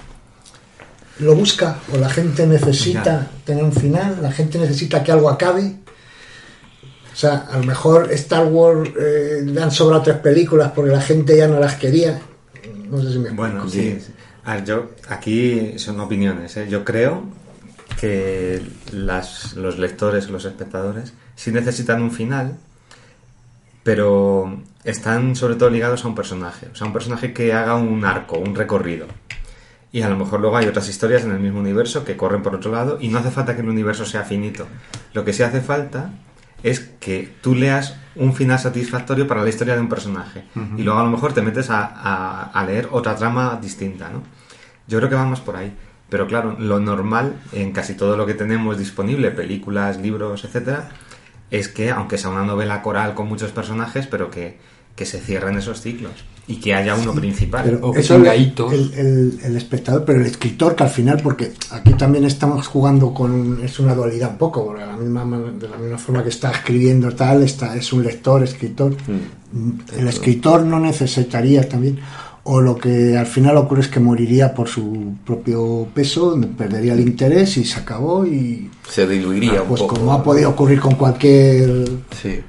[1.18, 3.30] lo busca o la gente necesita Ya.
[3.44, 5.76] tener un final, la gente necesita que algo acabe.
[7.12, 11.00] O sea, a lo mejor Star Wars eh, le han sobrado tres películas porque la
[11.00, 12.20] gente ya no las quería.
[12.88, 13.36] No sé si me explico.
[13.36, 13.98] Bueno, sí.
[14.04, 14.12] sí.
[14.44, 16.56] A yo, aquí son opiniones.
[16.56, 16.66] ¿eh?
[16.68, 17.24] Yo creo
[18.00, 18.62] que
[18.92, 22.56] las, los lectores, los espectadores, sí necesitan un final,
[23.84, 26.68] pero están sobre todo ligados a un personaje.
[26.72, 29.06] O sea, un personaje que haga un arco, un recorrido.
[29.92, 32.54] Y a lo mejor luego hay otras historias en el mismo universo que corren por
[32.54, 34.66] otro lado y no hace falta que el universo sea finito.
[35.12, 36.10] Lo que sí hace falta
[36.62, 40.44] es que tú leas un final satisfactorio para la historia de un personaje
[40.78, 44.22] y luego a lo mejor te metes a, a- a leer otra trama distinta, ¿no?
[44.86, 45.72] Yo creo que vamos por ahí.
[46.10, 50.90] Pero claro, lo normal en casi todo lo que tenemos disponible, películas, libros, etcétera,
[51.50, 54.58] es que aunque sea una novela coral con muchos personajes, pero que,
[54.96, 56.12] que se cierren esos ciclos
[56.48, 57.62] y que haya uno principal.
[57.64, 58.72] Pero O que eso tenga el, hitos.
[58.72, 63.14] el, el- el espectador, pero el escritor que al final, porque aquí también estamos jugando
[63.14, 65.98] con un- es una dualidad un poco, porque de la misma, man- de la misma
[65.98, 68.94] forma que está escribiendo tal, está, es un lector, escritor.
[69.96, 72.00] El escritor no necesitaría también,
[72.44, 77.00] o lo que al final ocurre es que moriría por su propio peso, perdería el
[77.00, 79.94] interés y se acabó y Se diluiría un pues poco.
[79.96, 81.88] como ha podido ocurrir con cualquier
[82.20, 82.40] Sí.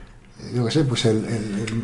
[0.55, 1.83] yo qué sé, pues el, el,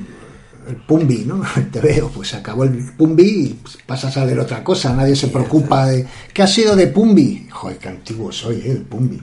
[0.69, 1.41] el- Pumbi, ¿no?
[1.71, 4.93] Te veo, pues se acabó el Pumbi y pasas a leer otra cosa.
[4.93, 7.47] Nadie se preocupa de ¿qué ha sido de Pumbi?
[7.51, 8.71] Joder, qué antiguo soy, ¿eh?
[8.71, 9.21] el Pumbi.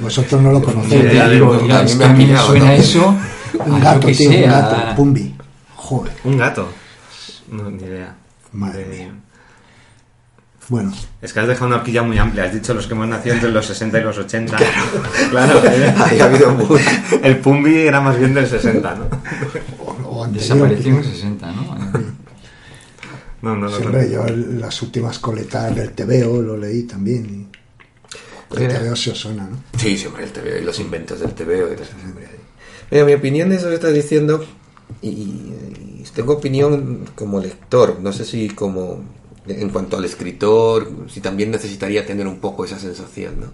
[0.00, 1.04] Vosotros no lo conocéis.
[1.04, 2.70] idea de- Digo, a mí ya, me suena ¿no?
[2.72, 3.16] eso
[3.66, 5.34] Un gato, lo que tío, un gato, Pumbi.
[5.76, 6.68] Joder, Un gato.
[7.50, 8.14] No, ni idea.
[8.52, 9.12] Madre De- mía.
[10.68, 12.44] Bueno, Es que has dejado una horquilla muy amplia.
[12.44, 14.56] Has dicho los que hemos nacido entre los 60 y los 80.
[15.30, 15.60] Claro.
[15.64, 15.92] eh.
[15.98, 16.78] Ahí ha habido un.
[17.24, 19.06] El Pumbi era más bien del 60, ¿no?
[20.20, 20.26] O.
[20.32, 21.62] Desapareció en el 60, ¿no?
[23.42, 23.76] No, no, no.
[23.76, 27.48] Hombre, yo las últimas coletas del TVO lo leí también.
[28.52, 29.56] y el Era- TVO se os suena, ¿no?
[29.78, 31.72] Sí, sí, hombre, el TVO y los inventos del TVO.
[31.72, 31.90] y las-
[32.90, 34.44] Mira, mi opinión de eso que estás diciendo,
[35.00, 39.02] y, y tengo opinión como lector, no sé si como
[39.46, 43.46] en cuanto al escritor, si también necesitaría tener un poco esa sensación, ¿no?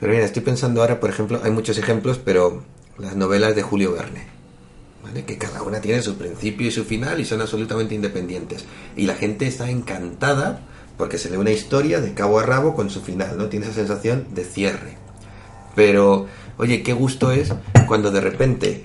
[0.00, 2.62] Pero mira, estoy pensando ahora, por ejemplo, hay muchos ejemplos, pero
[2.98, 4.26] las novelas de Julio Verne,
[5.02, 5.24] ¿vale?
[5.24, 8.64] Que cada una tiene su principio y su final y son absolutamente independientes.
[8.96, 10.62] Y la gente está encantada
[10.96, 13.46] porque se lee una historia de cabo a rabo con su final, ¿no?
[13.46, 14.96] Tiene esa sensación de cierre.
[15.74, 16.26] Pero,
[16.58, 17.52] oye, qué gusto es
[17.86, 18.84] cuando de repente,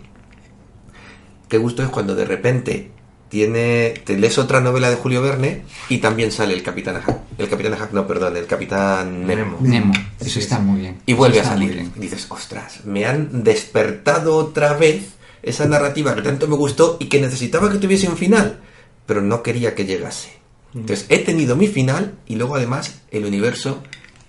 [1.50, 2.92] qué gusto es cuando de repente
[3.30, 7.50] tiene, te lees otra novela de Julio Verne y también sale el Capitán Ahab, el
[7.50, 9.58] Capitán Ahab, no, perdón, el Capitán Nemo.
[9.60, 11.02] Nemo, eso está muy bien.
[11.06, 11.92] Y vuelve a salir.
[11.96, 17.06] Y dices, ostras, me han despertado otra vez esa narrativa que tanto me gustó y
[17.06, 18.60] que necesitaba que tuviese un final,
[19.06, 20.38] pero no quería que llegase.
[20.74, 23.82] Entonces he tenido mi final y luego además el universo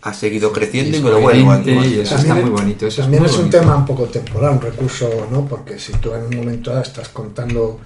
[0.03, 2.87] ha seguido creciendo y es me lo vuelvo a y eso está muy bonito.
[2.87, 3.59] Eso también es, es, muy un bonito.
[3.59, 5.45] tema un poco temporal, un recurso, ¿no?
[5.47, 7.81] Porque si tú en un momento dado estás contando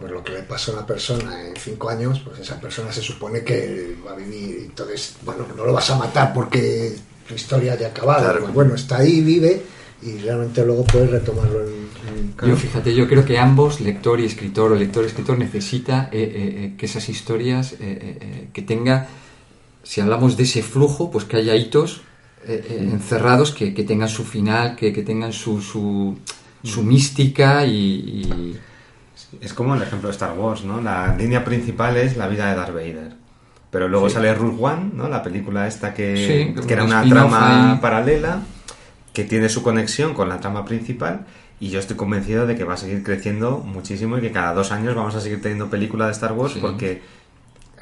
[0.00, 3.02] pues lo que le pasa a una persona en cinco años, pues esa persona se
[3.02, 6.96] supone que va a vivir, entonces, bueno, no lo vas a matar porque
[7.28, 8.24] tu historia haya acabado.
[8.24, 8.40] Claro.
[8.40, 9.62] Pues bueno, está ahí, vive
[10.00, 11.79] y realmente luego puedes retomarlo en,
[12.46, 16.20] Yo fíjate, yo creo que ambos, lector y escritor o lector y escritor, necesita eh,
[16.22, 16.30] eh,
[16.64, 19.08] eh, que esas historias, eh, que tenga,
[19.82, 22.02] si hablamos de ese flujo, pues que haya hitos
[22.46, 26.18] eh, encerrados que, que tengan su final, que, que tengan su, su,
[26.62, 28.58] su mística y, y-
[29.42, 30.80] Es como el ejemplo de Star Wars, ¿no?
[30.80, 33.12] La línea principal es la vida de Darth Vader.
[33.70, 34.14] Pero luego Sí.
[34.14, 35.08] sale Rogue One, ¿no?
[35.08, 37.78] La película esta que, Sí, que era un una trama ahí.
[37.80, 38.40] paralela
[39.12, 41.26] que tiene su conexión con la trama principal
[41.60, 44.72] y yo estoy convencido de que va a seguir creciendo muchísimo y que cada dos
[44.72, 46.58] años vamos a seguir teniendo películas de Star Wars Sí.
[46.60, 47.02] porque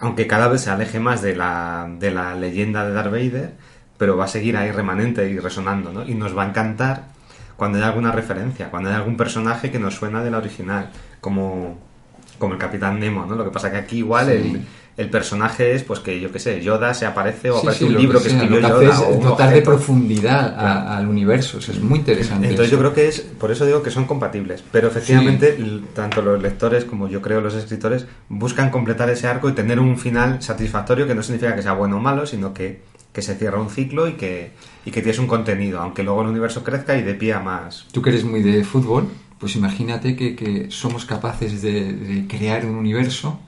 [0.00, 3.52] aunque cada vez se aleje más de la, de la leyenda de Darth Vader,
[3.96, 6.04] pero va a seguir ahí remanente y resonando, ¿no?
[6.06, 7.06] Y nos va a encantar
[7.56, 11.78] cuando haya alguna referencia, cuando haya algún personaje que nos suena de la original, como,
[12.38, 13.34] como el Capitán Nemo, ¿no?
[13.34, 14.32] Lo que pasa que aquí igual Sí.
[14.32, 14.66] el,
[14.98, 17.84] el personaje es, pues que yo qué sé, Yoda se aparece o Sí, aparece sí,
[17.84, 22.00] un libro que, escribió que Yoda o dotar de profundidad a- al universo, es muy
[22.00, 22.48] interesante.
[22.48, 22.76] Entonces eso.
[22.76, 25.56] yo creo que es, por eso digo que son compatibles, pero efectivamente
[25.94, 29.96] tanto los lectores como yo creo los escritores buscan completar ese arco y tener un
[29.98, 32.82] final satisfactorio que no significa que sea bueno o malo, sino que,
[33.12, 34.50] que se cierra un ciclo y que,
[34.84, 37.86] y que tienes un contenido, aunque luego el universo crezca y de pie a más.
[37.92, 39.06] Tú que eres muy de fútbol,
[39.38, 43.38] pues imagínate que, que somos capaces de, de crear un universo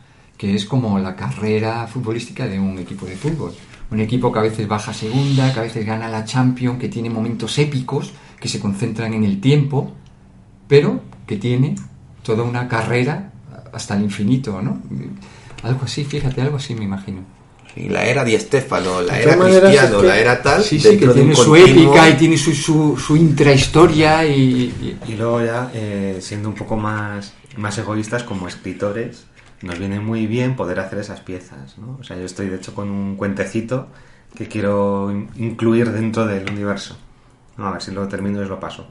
[0.41, 3.53] que es como la carrera futbolística de un equipo de fútbol.
[3.91, 7.11] Un equipo que a veces baja segunda, que a veces gana la Champions, que tiene
[7.11, 9.93] momentos épicos, que se concentran en el tiempo,
[10.67, 11.75] pero que tiene
[12.23, 13.33] toda una carrera
[13.75, 14.81] hasta el infinito, ¿no?
[15.63, 17.21] Algo así, fíjate, algo así me imagino.
[17.77, 20.97] Y la era Di Stéfano, la era Cristiano, es que- la era tal, Sí, sí,
[20.97, 21.57] que tiene su continuo-
[21.91, 26.55] épica y tiene su, su, su intrahistoria y, y- Y luego ya, eh, siendo un
[26.55, 29.25] poco más, más egoístas como escritores,
[29.63, 31.99] nos viene muy bien poder hacer esas piezas, ¿no?
[32.01, 33.89] O sea, yo estoy de hecho con un cuentecito
[34.35, 36.97] que quiero in- incluir dentro del universo.
[37.57, 38.87] No, a ver si lo termino y os lo paso.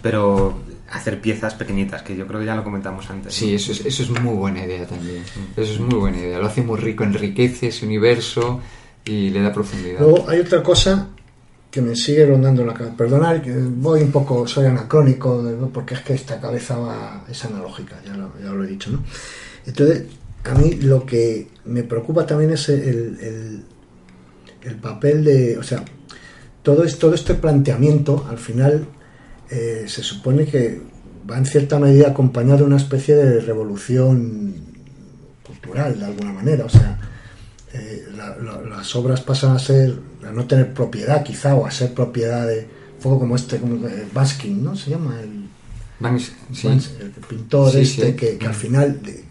[0.00, 0.58] Pero
[0.90, 3.34] hacer piezas pequeñitas, que yo creo que ya lo comentamos antes.
[3.34, 3.56] Sí, ¿no?
[3.56, 5.22] eso es, eso es muy buena idea también.
[5.56, 6.38] Eso es muy buena idea.
[6.38, 8.60] Lo hace muy rico, enriquece ese universo
[9.04, 10.00] y le da profundidad.
[10.00, 11.08] Luego hay otra cosa
[11.70, 12.96] que me sigue rondando la cabeza.
[12.96, 18.00] Perdonad, que voy un poco, soy anacrónico, porque es que esta cabeza va, es analógica,
[18.06, 19.02] ya lo, ya lo he dicho, ¿no?
[19.66, 20.04] Entonces,
[20.44, 23.64] a mí lo que me preocupa también es el, el-
[24.62, 25.84] el papel de, o sea,
[26.62, 28.86] todo, es, todo este planteamiento, al final,
[29.50, 30.80] eh, se supone que
[31.30, 34.54] va en cierta medida acompañado de una especie de revolución
[35.46, 36.98] cultural, de alguna manera, o sea,
[37.74, 41.70] eh, la- la- las obras pasan a ser, a no tener propiedad quizá, o a
[41.70, 42.60] ser propiedad de,
[42.96, 44.76] un poco como este, como eh, Baskin, ¿no?
[44.76, 45.44] Se llama el,
[46.52, 46.66] sí.
[46.68, 48.12] Bans- el pintor Sí, este, sí.
[48.16, 49.23] Que, que al final, de,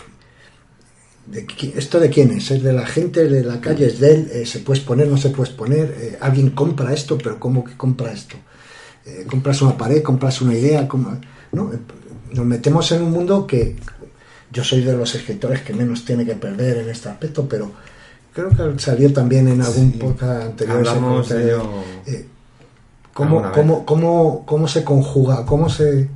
[1.25, 2.51] de ¿esto de quién es?
[2.51, 3.87] ¿Es de la gente de la calle?
[3.87, 4.29] ¿Es de él?
[4.33, 5.07] Eh, ¿Se puede exponer?
[5.07, 5.95] ¿No se puede exponer?
[5.99, 7.17] Eh, ¿Alguien compra esto?
[7.17, 8.35] ¿Pero cómo que compra esto?
[9.05, 10.01] Eh, ¿Compras una pared?
[10.03, 10.87] ¿Compras una idea?
[10.87, 11.17] ¿Cómo?
[11.53, 11.71] ¿no?
[11.73, 11.77] Eh,
[12.33, 13.75] Nos metemos en un mundo que
[14.51, 17.71] yo soy de los escritores que menos tiene que perder en este aspecto, pero
[18.33, 19.97] creo que salió también en algún Sí.
[19.99, 20.77] podcast anterior.
[20.77, 21.69] Hablamos de ello
[23.13, 25.45] ¿cómo, cómo, cómo, ¿Cómo se conjuga?
[25.45, 26.09] ¿Cómo se...?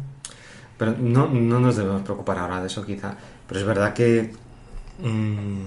[0.77, 3.15] Pero no, no nos debemos preocupar ahora de eso quizá.
[3.47, 4.31] Pero es verdad que
[4.99, 5.63] mm,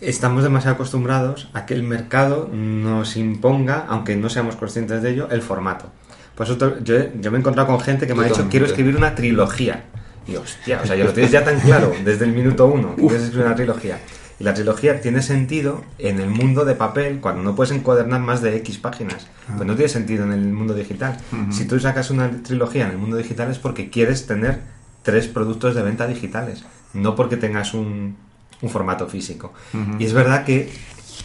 [0.00, 5.28] estamos demasiado acostumbrados a que el mercado nos imponga, aunque no seamos conscientes de ello,
[5.30, 5.86] el formato.
[6.34, 8.96] Pues otro- yo, yo me he encontrado con gente que me ha dicho, quiero escribir
[8.96, 9.84] una trilogía.
[10.26, 13.02] Y hostia, o sea, ya lo tienes ya tan claro desde el minuto uno, que
[13.02, 13.98] quieres escribir una trilogía.
[14.38, 18.40] Y la trilogía tiene sentido en el mundo de papel cuando no puedes encuadernar más
[18.40, 19.26] de X páginas.
[19.54, 21.18] Pues no tiene sentido en el mundo digital.
[21.50, 24.60] Si tú sacas una trilogía en el mundo digital es porque quieres tener
[25.02, 28.16] tres productos de venta digitales, no porque tengas un,
[28.62, 29.52] un formato físico.
[29.98, 30.70] Y es verdad que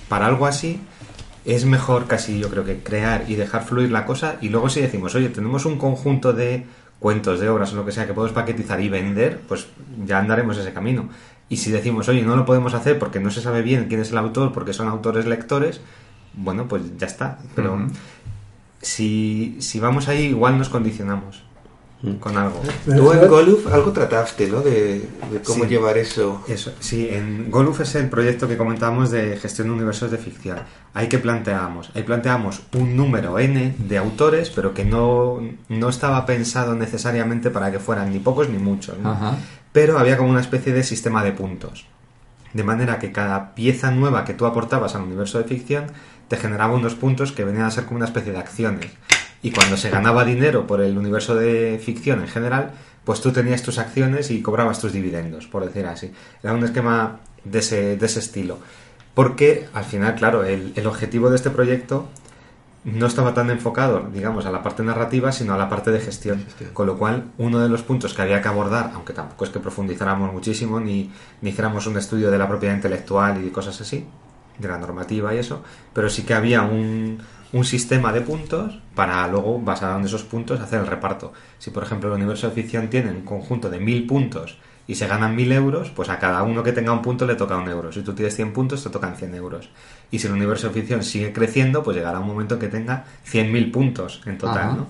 [0.08, 0.80] para algo así
[1.46, 4.82] es mejor casi yo creo que crear y dejar fluir la cosa y luego si
[4.82, 6.66] decimos, oye, tenemos un conjunto de
[7.00, 9.68] cuentos, de obras o lo que sea que podemos paquetizar y vender, pues
[10.06, 11.10] ya andaremos ese camino.
[11.48, 14.12] Y si decimos, oye, no lo podemos hacer porque no se sabe bien quién es
[14.12, 15.82] el autor, porque son autores lectores,
[16.34, 17.38] bueno, pues ya está.
[17.54, 17.78] Pero
[18.82, 21.44] si, si vamos ahí, igual nos condicionamos
[22.20, 22.62] con algo.
[22.86, 24.62] Tú en Goluf algo trataste, ¿no?
[24.62, 25.00] De,
[25.32, 25.70] de cómo Sí.
[25.70, 26.44] llevar eso.
[26.48, 30.60] Eso, sí, en Goluf es el proyecto que comentábamos de gestión de universos de ficción.
[30.94, 36.26] Ahí que planteábamos, ahí planteamos un número n de autores, pero que no, no estaba
[36.26, 39.12] pensado necesariamente para que fueran ni pocos ni muchos, ¿no?
[39.12, 39.36] Ajá.
[39.72, 41.86] pero había como una especie de sistema de puntos.
[42.54, 45.88] De manera que cada pieza nueva que tú aportabas al universo de ficción
[46.30, 48.90] te generaba unos puntos que venían a ser como una especie de acciones.
[49.42, 52.72] Y cuando se ganaba dinero por el universo de ficción en general,
[53.04, 56.12] pues tú tenías tus acciones y cobrabas tus dividendos, por decir así.
[56.42, 58.58] Era un esquema de ese, de ese estilo.
[59.14, 62.10] Porque al final, claro, el, el objetivo de este proyecto
[62.86, 66.46] no estaba tan enfocado, digamos, a la parte narrativa, sino a la parte de gestión.
[66.74, 69.60] Con lo cual, uno de los puntos que había que abordar, aunque tampoco es que
[69.60, 71.12] profundizáramos muchísimo, ni,
[71.42, 74.06] ni hiciéramos un estudio de la propiedad intelectual y cosas así,
[74.60, 75.64] de la normativa y eso,
[75.94, 77.18] pero sí que había un,
[77.54, 81.34] un sistema de puntos para luego, basado en esos puntos, hacer el reparto.
[81.60, 85.08] Si, por ejemplo, el universo de ficción tiene un conjunto de mil puntos y se
[85.08, 87.92] ganan mil euros, pues a cada uno que tenga un punto le toca un euro.
[87.92, 89.70] Si tú tienes 100 puntos, te tocan 100 euros.
[90.12, 93.06] Y si el universo de ficción sigue creciendo, pues llegará un momento en que tenga
[93.28, 94.78] 100.000 puntos en total.
[94.78, 94.88] ¿no?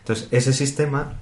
[0.00, 1.14] Entonces, ese sistema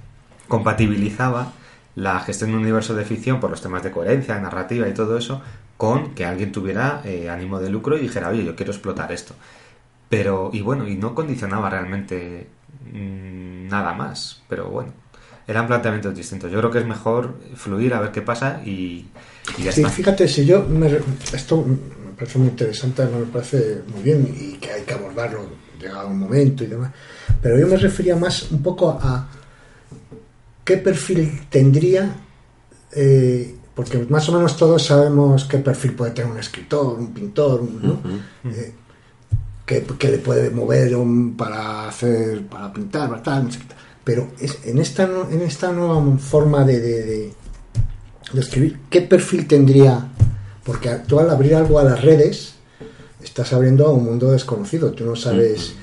[0.47, 1.53] compatibilizaba
[1.95, 4.93] la gestión de un universo de ficción por los temas de coherencia, de narrativa y
[4.93, 5.41] todo eso,
[5.77, 9.35] con que alguien tuviera eh, ánimo de lucro y dijera, oye, yo quiero explotar esto.
[10.09, 12.47] Pero, y bueno, y no condicionaba realmente
[12.93, 14.41] mm, nada más.
[14.47, 14.91] Pero bueno,
[15.47, 16.51] eran planteamientos distintos.
[16.51, 19.07] Yo creo que es mejor fluir a ver qué pasa y,
[19.57, 19.93] y ya Sí, está.
[19.93, 20.63] fíjate, si yo.
[20.63, 20.99] me-
[21.33, 25.41] esto me parece muy interesante, me parece muy bien y que hay que abordarlo
[25.79, 26.91] llegado un momento y demás.
[27.41, 29.27] Pero yo me refería más un poco a
[30.63, 32.15] qué perfil tendría.
[32.93, 37.61] eh, porque más o menos todos sabemos qué perfil puede tener un escritor, un pintor,
[37.61, 38.01] un- ¿no?
[38.49, 38.73] Eh,
[39.67, 40.95] que, que le puede mover
[41.37, 43.77] para hacer, para pintar, para tal, no sé qué tal.
[44.03, 47.33] Pero es, en, esta, en esta nueva forma de, de- de-
[48.33, 50.09] de escribir, ¿qué perfil tendría?
[50.63, 52.55] Porque tú al abrir algo a las redes,
[53.23, 54.91] estás abriendo a un mundo desconocido.
[54.91, 55.73] Tú no sabes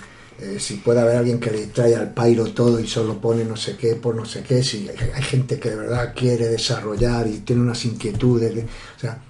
[0.41, 3.57] eh, si puede haber alguien que le trae al pairo todo y solo pone no
[3.57, 4.63] sé qué por no sé qué.
[4.63, 8.55] Si hay, hay gente que de verdad quiere desarrollar y tiene unas inquietudes.
[8.55, 9.23] de- o sea,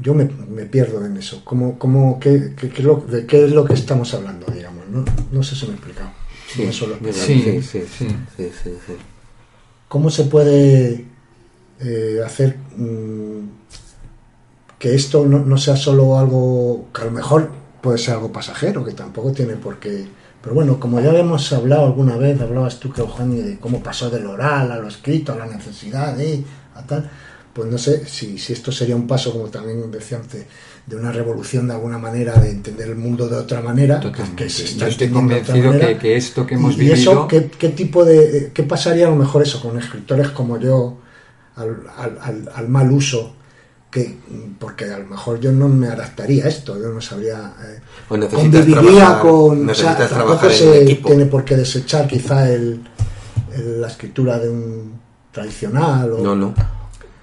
[0.00, 1.42] yo me, me pierdo en eso.
[1.44, 4.86] ¿Cómo, cómo, qué, qué- qué es lo, ¿De qué es lo que estamos hablando, digamos?
[4.88, 6.10] No, no sé si me he explicado.
[6.66, 6.72] No
[7.12, 8.08] Sí, sí, sí, sí.
[8.36, 8.92] sí, sí, sí.
[9.88, 11.04] ¿Cómo se puede
[11.80, 13.38] eh, hacer mm,
[14.78, 17.50] que esto no, no sea solo algo que a lo mejor
[17.82, 20.06] puede ser algo pasajero, que tampoco tiene por qué...
[20.42, 24.08] Pero bueno, como ya habíamos hablado alguna vez, hablabas tú, que Eugenio, de cómo pasó
[24.08, 26.44] del oral a lo escrito, a la necesidad de...
[26.74, 27.10] a tal,
[27.58, 30.44] pues no sé si, si esto sería un paso, como también decía antes,
[30.86, 34.44] de una revolución de alguna manera, de entender el mundo de otra manera, que, Totalmente.
[34.44, 37.26] que se está Yo estoy convencido que, que esto que hemos y, y eso, vivido...
[37.28, 38.52] ¿qué, qué tipo de...
[38.54, 40.98] ¿Qué pasaría a lo mejor eso con escritores como yo
[41.56, 43.34] al, al- al- al mal uso?
[43.90, 44.16] Que,
[44.60, 47.54] porque a lo mejor yo no me adaptaría a esto, yo no sabría...
[47.60, 49.68] eh, O necesitas conviviría trabajar- con...
[49.70, 51.08] o sea, tampoco se equipo.
[51.08, 52.80] tiene por qué desechar quizá el,
[53.56, 54.92] el- la escritura de un
[55.32, 56.54] tradicional o, No, no.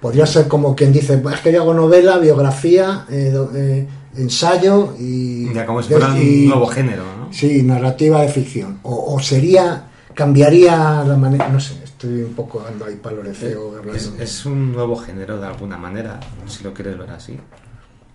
[0.00, 4.94] Podría ser como quien dice, "Pues es que yo hago novela, biografía, eh, eh, ensayo
[4.98, 5.52] y...
[5.52, 7.32] Ya como si fuera y- un nuevo género, ¿no?
[7.32, 8.78] Sí, narrativa de ficción.
[8.82, 13.68] O, o sería, cambiaría la manera, no sé, estoy un poco dando ahí paloreceo.
[13.78, 13.92] hablando.
[13.94, 17.32] Es, es un nuevo género de alguna manera, si lo quieres ver así.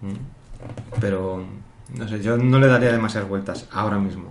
[0.01, 0.13] Mm.
[0.99, 1.43] Pero,
[1.95, 4.25] no sé, yo no le daría demasiadas vueltas ahora mismo,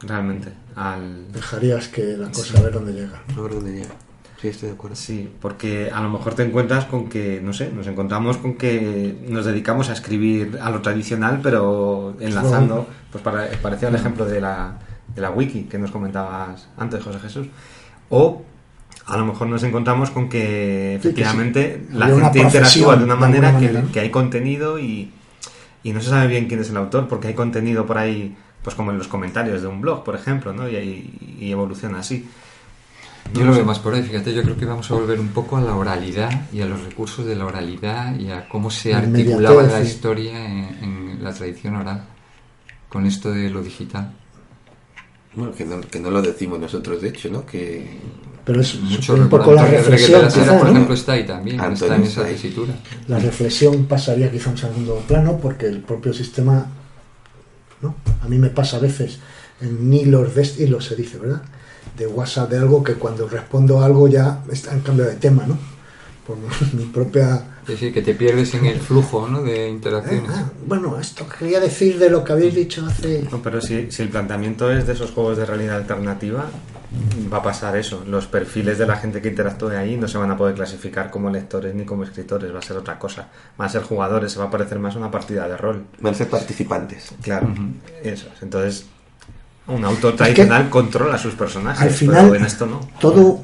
[0.00, 1.30] realmente, al...
[1.32, 3.22] Dejarías que la cosa a ver dónde llega.
[3.36, 3.94] A ver dónde llega.
[4.42, 4.96] Sí, estoy de acuerdo.
[4.96, 9.16] Sí, porque a lo mejor te encuentras con que, no sé, nos encontramos con que
[9.28, 14.40] nos dedicamos a escribir a lo tradicional, pero enlazando, pues para, parecido al ejemplo de
[14.40, 14.80] la,
[15.14, 17.46] de la wiki que nos comentabas antes, José Jesús.
[18.10, 18.42] O
[19.06, 21.96] a lo mejor nos encontramos con que Sí, que efectivamente sí.
[21.96, 25.12] la gente interactúa de una de manera, que, que hay contenido y,
[25.84, 28.74] y no se sabe bien quién es el autor porque hay contenido por ahí, pues
[28.74, 30.68] como en los comentarios de un blog, por ejemplo, ¿no?
[30.68, 32.28] Y, y- y evoluciona así.
[33.34, 35.56] Yo lo veo más por ahí, fíjate, yo creo que vamos a volver un poco
[35.56, 38.98] a la oralidad y a los recursos de la oralidad y a cómo se La
[38.98, 42.04] articulaba la historia en, en la tradición oral
[42.88, 44.12] con esto de lo digital.
[45.34, 47.46] Bueno, que no, que no lo decimos nosotros, de hecho, ¿no?
[47.46, 47.86] Que
[48.44, 50.72] Pero es Mucho un poco la de reflexión, la quizá, por ¿no?
[50.72, 52.74] ejemplo, está ahí también, está en esa tesitura.
[53.08, 56.66] La reflexión pasaría quizá a un segundo plano porque el propio sistema,
[57.80, 57.94] ¿no?
[58.20, 59.20] A mí me pasa a veces
[59.62, 61.42] en hilos de este hilo se dice, ¿verdad?
[61.96, 65.44] De WhatsApp de algo que cuando respondo a algo ya está en cambio de tema,
[65.46, 65.58] ¿no?
[66.26, 66.36] Por
[66.74, 69.42] mi propia Es decir, que te pierdes en el flujo ¿no?
[69.42, 70.30] de Eh, interacciones.
[70.32, 73.26] ah, bueno, esto quería decir de lo que habéis dicho hace...
[73.30, 76.46] No, pero si, si el planteamiento es de esos juegos de realidad alternativa,
[77.32, 78.04] va a pasar eso.
[78.06, 81.28] Los perfiles de la gente que interactúe ahí no se van a poder clasificar como
[81.30, 83.28] lectores ni como escritores, va a ser otra cosa.
[83.58, 85.84] Van a ser jugadores, se va a parecer más a una partida de rol.
[86.00, 87.10] van a ser participantes.
[87.22, 87.52] Claro,
[88.02, 88.28] eso.
[88.34, 88.42] es.
[88.42, 88.86] Entonces,
[89.68, 92.80] un autor tradicional controla a sus personajes, al final pero en esto no.
[93.00, 93.40] todo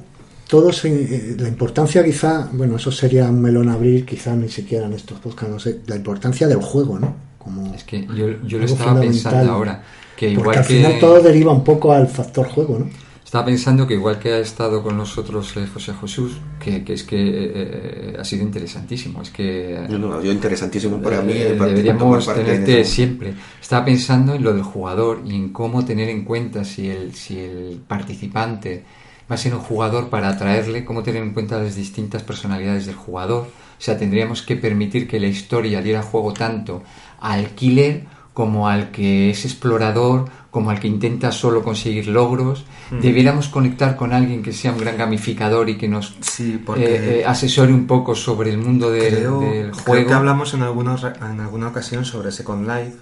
[0.48, 4.86] todo se- eh, la importancia quizá bueno eso sería un melón abrir quizá ni siquiera
[4.86, 8.58] en estos podcasts no sé la importancia del juego no como Es que yo, yo
[8.58, 9.82] lo estaba pensando ahora.
[10.16, 12.90] Que porque igual al que, final todo deriva un poco al factor juego no
[13.28, 17.02] Estaba pensando que igual que ha estado con nosotros eh, José Jesús, que, que es
[17.02, 19.20] que eh, ha sido interesantísimo.
[19.20, 21.34] Es que No, no, yo interesantísimo para mí.
[21.34, 23.34] Eh, deberíamos tenerte siempre.
[23.60, 27.38] Estaba pensando en lo del jugador y en cómo tener en cuenta si el, si
[27.38, 28.84] el participante
[29.30, 32.94] va a ser un jugador para atraerle, cómo tener en cuenta las distintas personalidades del
[32.94, 33.42] jugador.
[33.42, 36.82] O sea, tendríamos que permitir que la historia diera juego tanto
[37.20, 38.06] al killer
[38.38, 42.64] como al que es explorador, como al que intenta solo conseguir logros.
[43.02, 47.20] Debiéramos conectar con alguien que sea un gran gamificador y que nos Sí, porque eh,
[47.22, 50.06] eh, asesore un poco sobre el mundo del, creo, del creo juego.
[50.06, 52.96] que hablamos en, algunos, en alguna ocasión sobre Second Life,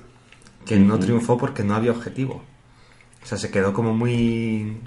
[0.64, 2.40] que no triunfó porque no había objetivo.
[3.22, 4.78] O sea, se quedó como muy...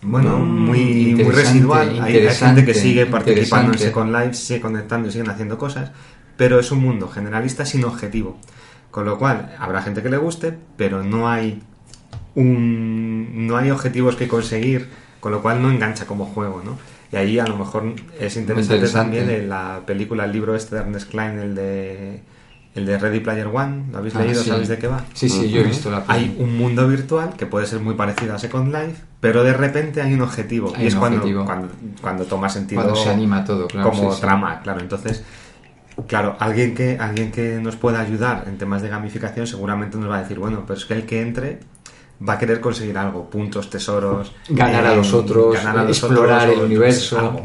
[0.00, 2.00] Bueno, Mm, muy, residual.
[2.00, 3.78] Hay- Hay, gente que sigue participando en.
[3.78, 5.90] Second Life, sigue conectando y siguen haciendo cosas,
[6.38, 8.38] pero es un mundo generalista sin objetivo.
[8.92, 11.60] Con lo cual, habrá gente que le guste, pero no hay
[12.34, 14.88] un, no hay objetivos que conseguir,
[15.20, 16.78] con lo cual no engancha como juego, ¿no?
[17.12, 17.84] Y ahí a lo mejor
[18.18, 18.92] es interesante, interesante.
[19.18, 22.22] también en la película, el libro este de Ernest Klein, el de
[22.74, 24.42] el de Ready Player One, ¿lo habéis Ah, leído?
[24.42, 24.48] sí.
[24.48, 25.04] ¿Sabéis de qué va?
[25.12, 26.42] Sí, sí, yo he visto la Hay peli.
[26.42, 30.14] un mundo virtual que puede ser muy parecido a Second Life, pero de repente hay
[30.14, 30.72] un objetivo.
[30.74, 31.68] Hay y es cuando, cuando,
[32.00, 33.90] cuando toma sentido Cuando se anima todo, claro.
[33.90, 34.20] como sí, sí.
[34.22, 34.80] trama, claro.
[34.80, 35.22] Entonces,
[36.06, 40.18] claro, alguien que, alguien que nos pueda ayudar en temas de gamificación seguramente nos va
[40.18, 41.60] a decir, bueno, pero es que el que entre
[42.26, 45.98] va a querer conseguir algo, puntos, tesoros, Ganar a eh, los otros, ganar a los
[45.98, 47.18] explorar otros, el universo.
[47.18, 47.42] algo.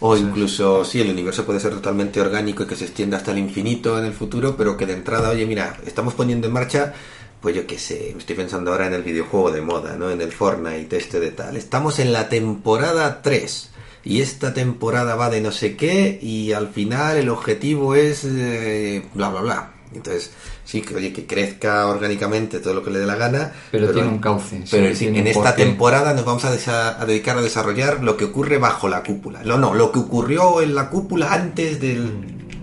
[0.00, 3.38] O incluso, sí, el universo puede ser totalmente orgánico y que se extienda hasta el
[3.38, 6.92] infinito en el futuro, pero que de entrada, oye, mira, estamos poniendo en marcha,
[7.40, 10.10] pues yo qué sé, me estoy pensando ahora en el videojuego de moda, ¿no?
[10.10, 11.56] En el Fortnite, este de tal.
[11.56, 13.70] Estamos en la temporada 3
[14.04, 19.04] y esta temporada va de no sé qué y al final el objetivo es eh,
[19.14, 19.70] bla, bla, bla.
[19.94, 20.32] Entonces,
[20.64, 23.52] sí, que oye, que crezca orgánicamente todo lo que le dé la gana.
[23.70, 27.42] Pero tiene un cauce, Pero sí, en esta temporada nos vamos a, a dedicar a
[27.42, 29.42] desarrollar lo que ocurre bajo la cúpula.
[29.44, 32.12] No, no, lo que ocurrió en la cúpula antes del,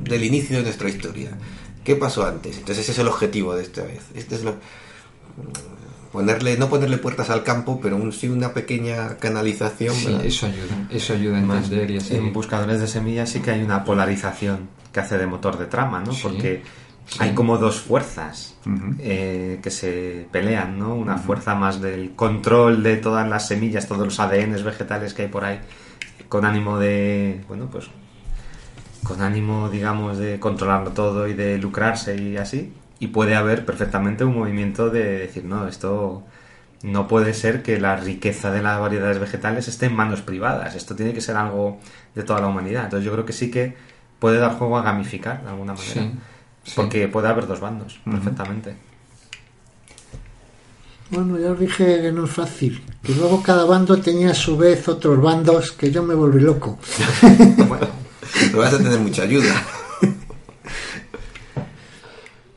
[0.03, 1.31] del inicio de nuestra historia.
[1.83, 2.57] ¿Qué pasó antes?
[2.57, 4.01] Entonces ese es el objetivo de esta vez.
[4.13, 4.55] Este es lo
[6.15, 9.93] ponerle no ponerle puertas al campo, pero un, sí una pequeña canalización.
[9.93, 10.87] Sí, eso ayuda.
[10.89, 12.15] Eso ayuda a Más, entender y así.
[12.15, 15.99] en buscadores de semillas sí que hay una polarización que hace de motor de trama,
[16.01, 16.11] ¿no?
[16.13, 16.21] Sí.
[16.23, 16.63] Porque
[17.07, 17.19] Sí.
[17.21, 18.55] hay como dos fuerzas
[18.97, 20.95] eh, que se pelean, ¿no?
[20.95, 25.27] Una fuerza más del control de todas las semillas, todos los ADNs vegetales que hay
[25.27, 25.59] por ahí,
[26.29, 27.85] con ánimo de, bueno, pues,
[29.03, 32.73] con ánimo, digamos, de controlarlo todo y de lucrarse y así.
[32.99, 36.23] Y puede haber perfectamente un movimiento de decir, no, esto
[36.81, 40.75] no puede ser que la riqueza de las variedades vegetales esté en manos privadas.
[40.75, 41.79] Esto tiene que ser algo
[42.13, 42.85] de toda la humanidad.
[42.85, 43.75] Entonces yo creo que sí que
[44.19, 45.93] puede dar juego a gamificar de alguna manera.
[45.93, 46.11] Sí,
[46.63, 46.73] sí.
[46.75, 48.75] Porque puede haber dos bandos, perfectamente.
[51.09, 52.83] Bueno, ya os dije que no es fácil.
[53.03, 56.79] Que luego cada bando tenía a su vez otros bandos que yo me volví loco.
[57.67, 57.87] bueno,
[58.39, 59.53] Pero vas a tener mucha ayuda.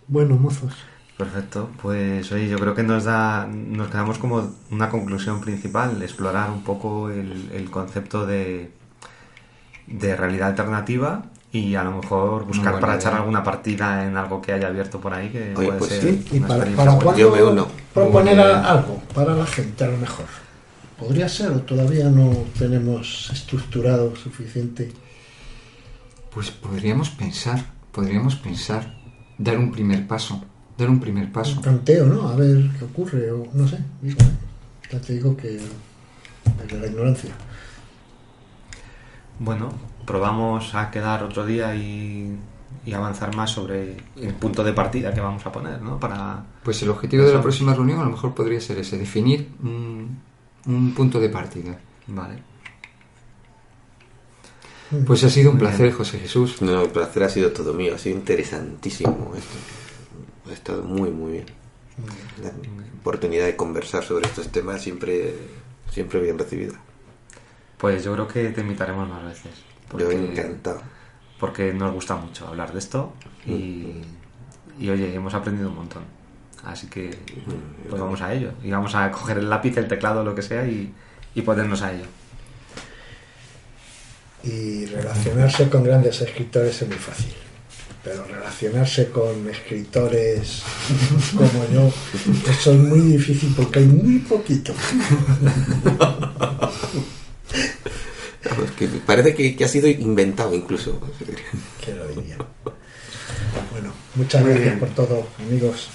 [0.09, 0.75] Bueno, mozos.
[1.17, 1.71] perfecto.
[1.83, 6.63] Pues oye, yo creo que nos da, nos quedamos como una conclusión principal, explorar un
[6.65, 8.73] poco el, el concepto de,
[9.87, 12.97] de realidad alternativa y a lo mejor buscar para idea.
[12.97, 16.01] echar alguna partida en algo que haya abierto por ahí que Oye, puede pues ser
[16.01, 17.03] Sí, y para, buena.
[17.15, 17.69] Yo me uno.
[17.93, 20.27] proponer algo para la gente a lo mejor.
[20.97, 24.93] Podría ser o todavía no tenemos estructurado suficiente.
[26.31, 28.98] Pues podríamos pensar, podríamos pensar.
[29.39, 30.43] Dar un primer paso,
[30.77, 31.57] dar un primer paso.
[31.57, 32.29] Un tanteo, ¿no?
[32.29, 33.79] A ver qué ocurre, o no sé.
[34.03, 34.19] Digo,
[34.91, 35.61] ya te digo que
[36.79, 37.31] la ignorancia.
[39.39, 39.71] Bueno,
[40.05, 42.37] probamos a quedar otro día y,
[42.85, 46.01] y avanzar más sobre el punto de partida que vamos a poner, ¿no?
[46.01, 46.45] Para...
[46.65, 50.19] Pues el objetivo de la próxima reunión a lo mejor podría ser ese, definir un,
[50.67, 51.79] un punto de partida.
[52.09, 52.48] Vale.
[55.07, 56.63] Pues ha sido un placer, José Jesús.
[56.63, 59.59] No, el placer ha sido todo mío, ha sido interesantísimo esto.
[60.49, 61.47] Ha estado muy, muy bien.
[62.43, 62.53] La
[63.01, 65.35] oportunidad de conversar sobre estos temas siempre,
[65.91, 66.75] siempre bien recibida.
[67.77, 69.53] Pues yo creo que te invitaremos más veces.
[69.97, 70.81] Yo encantado.
[71.39, 73.13] Porque nos gusta mucho hablar de esto
[73.47, 74.03] y,
[74.79, 76.03] y oye, hemos aprendido un montón.
[76.65, 77.11] Así que
[77.89, 78.53] pues vamos a ello.
[78.63, 80.93] Y vamos a coger el lápiz, el teclado, lo que sea y,
[81.35, 82.05] y ponernos a ello.
[84.45, 87.33] Y relacionarse con grandes escritores es muy fácil.
[88.05, 90.63] Pero relacionarse con escritores
[91.37, 91.93] como yo,
[92.49, 94.73] eso es muy difícil porque hay muy poquito.
[99.07, 101.01] Parece que, que ha sido inventado incluso.
[101.85, 102.37] Que lo diría.
[103.73, 104.81] Bueno, muchas Muy gracias bien.
[104.81, 105.89] por todo, amigos.